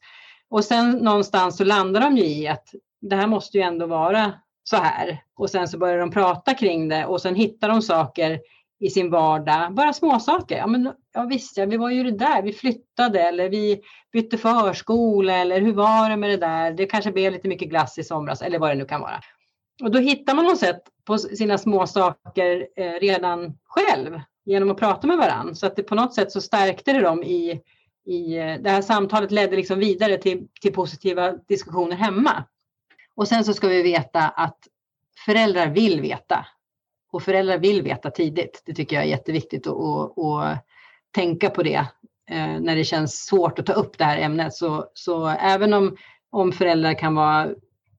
Och 0.48 0.64
sen 0.64 0.90
någonstans 0.90 1.56
så 1.56 1.64
landar 1.64 2.00
de 2.00 2.16
ju 2.16 2.24
i 2.24 2.48
att 2.48 2.68
det 3.00 3.16
här 3.16 3.26
måste 3.26 3.58
ju 3.58 3.64
ändå 3.64 3.86
vara 3.86 4.32
så 4.64 4.76
här. 4.76 5.22
Och 5.36 5.50
sen 5.50 5.68
så 5.68 5.78
börjar 5.78 5.98
de 5.98 6.10
prata 6.10 6.54
kring 6.54 6.88
det 6.88 7.06
och 7.06 7.22
sen 7.22 7.34
hittar 7.34 7.68
de 7.68 7.82
saker 7.82 8.40
i 8.80 8.90
sin 8.90 9.10
vardag, 9.10 9.74
bara 9.74 9.92
småsaker. 9.92 10.56
Ja, 10.56 10.66
men, 10.66 10.92
ja 11.14 11.22
visst, 11.24 11.56
ja, 11.56 11.66
vi 11.66 11.76
var 11.76 11.90
ju 11.90 12.02
det 12.02 12.18
där, 12.18 12.42
vi 12.42 12.52
flyttade 12.52 13.20
eller 13.20 13.48
vi 13.48 13.80
bytte 14.12 14.38
förskola 14.38 15.36
eller 15.36 15.60
hur 15.60 15.72
var 15.72 16.10
det 16.10 16.16
med 16.16 16.30
det 16.30 16.36
där? 16.36 16.72
Det 16.72 16.86
kanske 16.86 17.12
blev 17.12 17.32
lite 17.32 17.48
mycket 17.48 17.68
glass 17.68 17.98
i 17.98 18.04
somras 18.04 18.42
eller 18.42 18.58
vad 18.58 18.70
det 18.70 18.74
nu 18.74 18.84
kan 18.84 19.00
vara. 19.00 19.20
Och 19.82 19.90
då 19.90 19.98
hittar 19.98 20.34
man 20.34 20.44
något 20.44 20.58
sätt 20.58 20.82
på 21.04 21.18
sina 21.18 21.58
småsaker 21.58 22.66
eh, 22.76 22.92
redan 22.92 23.58
själv 23.64 24.20
genom 24.44 24.70
att 24.70 24.78
prata 24.78 25.06
med 25.06 25.18
varandra. 25.18 25.54
Så 25.54 25.66
att 25.66 25.76
det 25.76 25.82
på 25.82 25.94
något 25.94 26.14
sätt 26.14 26.32
så 26.32 26.40
stärkte 26.40 26.92
det 26.92 27.00
dem 27.00 27.22
i, 27.22 27.60
i 28.06 28.38
eh, 28.38 28.54
det 28.54 28.70
här 28.70 28.82
samtalet 28.82 29.30
ledde 29.30 29.56
liksom 29.56 29.78
vidare 29.78 30.18
till, 30.18 30.48
till 30.60 30.72
positiva 30.72 31.32
diskussioner 31.32 31.96
hemma. 31.96 32.44
Och 33.16 33.28
sen 33.28 33.44
så 33.44 33.54
ska 33.54 33.68
vi 33.68 33.82
veta 33.82 34.20
att 34.20 34.58
föräldrar 35.24 35.66
vill 35.66 36.00
veta. 36.00 36.46
Och 37.16 37.22
föräldrar 37.22 37.58
vill 37.58 37.82
veta 37.82 38.10
tidigt. 38.10 38.62
Det 38.66 38.74
tycker 38.74 38.96
jag 38.96 39.04
är 39.04 39.08
jätteviktigt 39.08 39.66
att, 39.66 40.18
att 40.18 40.66
tänka 41.14 41.50
på 41.50 41.62
det 41.62 41.86
eh, 42.30 42.60
när 42.60 42.76
det 42.76 42.84
känns 42.84 43.26
svårt 43.26 43.58
att 43.58 43.66
ta 43.66 43.72
upp 43.72 43.98
det 43.98 44.04
här 44.04 44.18
ämnet. 44.18 44.54
Så, 44.54 44.90
så 44.94 45.26
även 45.26 45.74
om, 45.74 45.96
om 46.30 46.52
föräldrar 46.52 46.94
kan, 46.94 47.14
vara, 47.14 47.48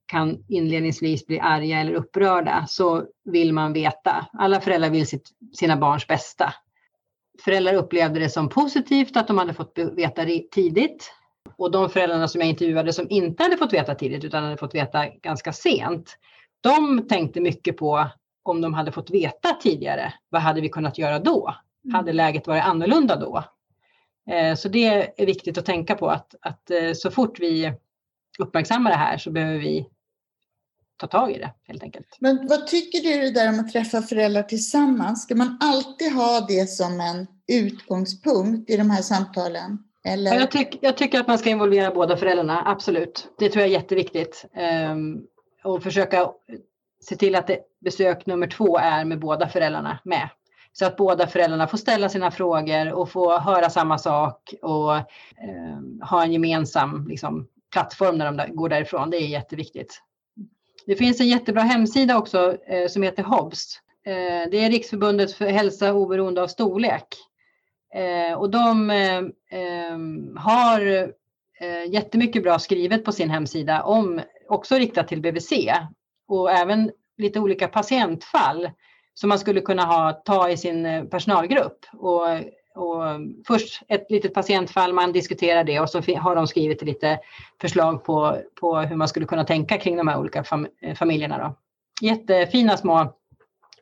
kan 0.06 0.45
inledningsvis 0.47 1.25
bli 1.25 1.39
arga 1.39 1.80
eller 1.80 1.93
upprörda 1.93 2.65
så 2.67 3.06
vill 3.25 3.53
man 3.53 3.73
veta. 3.73 4.27
Alla 4.34 4.62
föräldrar 4.62 4.89
vill 4.89 5.08
sitt, 5.08 5.30
sina 5.53 5.77
barns 5.77 6.08
bästa. 6.08 6.53
Föräldrar 7.43 7.73
upplevde 7.73 8.19
det 8.19 8.30
som 8.30 8.49
positivt 8.49 9.17
att 9.17 9.27
de 9.27 9.38
hade 9.38 9.53
fått 9.53 9.77
veta 9.95 10.25
tidigt 10.51 11.12
och 11.58 11.71
de 11.71 11.89
föräldrarna 11.89 12.27
som 12.27 12.41
jag 12.41 12.49
intervjuade 12.49 12.93
som 12.93 13.08
inte 13.10 13.43
hade 13.43 13.58
fått 13.58 13.73
veta 13.73 13.95
tidigt 13.95 14.23
utan 14.23 14.43
hade 14.43 14.58
fått 14.58 14.75
veta 14.75 15.06
ganska 15.08 15.53
sent, 15.53 16.17
de 16.62 17.08
tänkte 17.08 17.41
mycket 17.41 17.77
på 17.77 18.08
om 18.47 18.62
de 18.62 18.73
hade 18.73 18.91
fått 18.91 19.10
veta 19.10 19.53
tidigare, 19.62 20.13
vad 20.29 20.41
hade 20.41 20.62
vi 20.62 20.69
kunnat 20.69 20.97
göra 20.97 21.19
då? 21.19 21.55
Mm. 21.86 21.95
Hade 21.95 22.13
läget 22.13 22.47
varit 22.47 22.63
annorlunda 22.63 23.15
då? 23.15 23.43
Eh, 24.31 24.55
så 24.55 24.69
det 24.69 24.86
är 25.21 25.25
viktigt 25.25 25.57
att 25.57 25.65
tänka 25.65 25.95
på 25.95 26.10
att, 26.10 26.36
att 26.41 26.71
eh, 26.71 26.93
så 26.93 27.12
fort 27.12 27.39
vi 27.39 27.73
uppmärksammar 28.39 28.91
det 28.91 28.97
här 28.97 29.17
så 29.17 29.31
behöver 29.31 29.60
vi 29.60 29.89
ta 30.97 31.07
tag 31.07 31.31
i 31.31 31.38
det 31.38 31.53
helt 31.63 31.83
enkelt. 31.83 32.17
Men 32.19 32.47
vad 32.47 32.67
tycker 32.67 32.99
du 33.01 33.21
det 33.21 33.31
där 33.31 33.49
om 33.49 33.60
att 33.60 33.71
träffa 33.71 34.01
föräldrar 34.01 34.43
tillsammans? 34.43 35.23
Ska 35.23 35.36
man 35.36 35.57
alltid 35.62 36.13
ha 36.13 36.45
det 36.47 36.69
som 36.69 37.01
en 37.01 37.27
utgångspunkt 37.47 38.69
i 38.69 38.77
de 38.77 38.89
här 38.89 39.01
samtalen? 39.01 39.83
Eller? 40.03 40.33
Ja, 40.33 40.39
jag, 40.39 40.51
tyck, 40.51 40.77
jag, 40.81 40.97
tycker 40.97 41.19
att 41.19 41.27
man 41.27 41.38
ska 41.38 41.49
involvera 41.49 41.91
båda 41.91 42.17
föräldrarna, 42.17 42.63
absolut. 42.65 43.27
Det 43.38 43.49
tror 43.49 43.62
jag 43.62 43.69
är 43.69 43.73
jätteviktigt. 43.73 44.45
Um, 44.91 45.27
och 45.63 45.83
försöka 45.83 46.31
se 47.10 47.15
till 47.15 47.36
att 47.36 47.48
det, 47.48 47.60
besök 47.80 48.26
nummer 48.26 48.48
två 48.48 48.78
är 48.78 49.06
med 49.06 49.20
båda 49.20 49.48
föräldrarna 49.48 50.00
med. 50.04 50.30
Så 50.72 50.86
att 50.86 50.98
båda 50.98 51.28
föräldrarna 51.28 51.67
får 51.67 51.78
ställa 51.78 52.10
sina 52.10 52.32
frågor 52.32 52.93
och 52.93 53.12
få 53.12 53.39
höra 53.39 53.70
samma 53.70 53.98
sak 53.98 54.54
och 54.62 54.96
eh, 54.96 56.08
ha 56.10 56.24
en 56.24 56.34
gemensam 56.34 57.08
liksom, 57.08 57.48
plattform 57.72 58.17
när 58.17 58.32
de 58.32 58.56
går 58.56 58.70
därifrån. 58.70 59.10
Det 59.10 59.17
är 59.17 59.28
jätteviktigt. 59.28 60.02
Det 60.86 60.96
finns 60.96 61.22
en 61.22 61.28
jättebra 61.28 61.62
hemsida 61.62 62.17
också 62.17 62.58
eh, 62.67 62.88
som 62.88 63.04
heter 63.04 63.24
HOBS. 63.24 63.80
Eh, 64.06 64.50
det 64.52 64.58
är 64.58 64.70
Riksförbundet 64.70 65.34
för 65.34 65.46
hälsa 65.46 65.93
oberoende 65.93 66.41
av 66.41 66.48
storlek. 66.48 67.08
Eh, 67.96 68.38
och 68.38 68.50
de 68.50 68.89
eh, 68.89 69.17
eh, 69.60 69.98
har 70.36 70.82
eh, 71.60 71.91
jättemycket 71.91 72.43
bra 72.43 72.60
skrivet 72.60 73.06
på 73.06 73.12
sin 73.12 73.30
hemsida 73.30 73.84
om, 73.84 74.22
också 74.50 74.76
riktat 74.76 75.08
till 75.08 75.22
BVC 75.22 75.54
och 76.27 76.51
även 76.51 76.91
lite 77.17 77.39
olika 77.39 77.67
patientfall 77.67 78.69
som 79.13 79.29
man 79.29 79.39
skulle 79.39 79.61
kunna 79.61 79.85
ha, 79.85 80.11
ta 80.13 80.49
i 80.49 80.57
sin 80.57 80.85
eh, 80.85 81.03
personalgrupp. 81.03 81.85
Och, 81.93 82.27
och 82.75 83.03
först 83.47 83.81
ett 83.87 84.11
litet 84.11 84.33
patientfall, 84.33 84.93
man 84.93 85.11
diskuterar 85.11 85.63
det 85.63 85.79
och 85.79 85.89
så 85.89 86.01
har 86.17 86.35
de 86.35 86.47
skrivit 86.47 86.81
lite 86.81 87.19
förslag 87.61 88.03
på, 88.03 88.41
på 88.59 88.79
hur 88.79 88.95
man 88.95 89.07
skulle 89.07 89.25
kunna 89.25 89.43
tänka 89.43 89.77
kring 89.77 89.97
de 89.97 90.07
här 90.07 90.19
olika 90.19 90.43
fam 90.43 90.67
eh, 90.81 90.95
familjerna. 90.95 91.37
Då. 91.37 91.55
Jättefina 92.07 92.77
små 92.77 93.13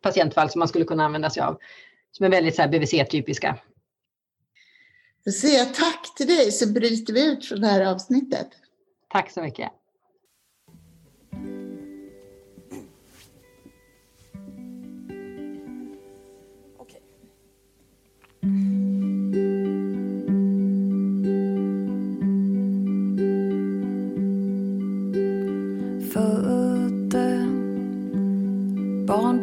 patientfall 0.02 0.50
som 0.50 0.60
man 0.60 0.68
skulle 0.68 0.86
kunna 0.86 1.06
använda 1.06 1.30
sig 1.30 1.44
av, 1.44 1.58
som 2.12 2.26
är 2.26 2.30
väldigt 2.30 2.72
BVC-typiska. 2.72 3.58
Då 5.26 5.32
säger 5.32 5.58
jag 5.58 5.74
tack 5.74 6.16
till 6.18 6.28
dig 6.28 6.52
så 6.52 6.74
bryter 6.74 7.14
vi 7.14 7.32
ut 7.32 7.46
från 7.46 7.62
det 7.62 7.68
här 7.68 7.86
avsnittet. 7.94 8.48
Tack 9.10 9.32
så 9.32 9.42
mycket. 9.42 9.72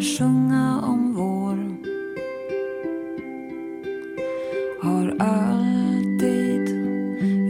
fåglarna 0.00 0.18
sjunga 0.18 0.80
om 0.82 1.14
vår 1.14 1.76
har 4.82 5.16
alltid 5.18 6.68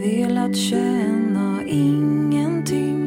velat 0.03 0.55
känna 0.55 1.63
ingenting. 1.67 3.01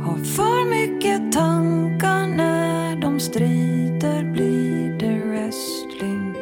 Har 0.00 0.16
för 0.16 0.70
mycket 0.70 1.32
tankar 1.32 2.26
när 2.36 2.96
de 2.96 3.20
strider 3.20 4.32
blir 4.32 4.98
det 4.98 5.18
wrestling. 5.26 6.34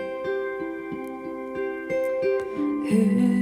Hur 2.90 3.39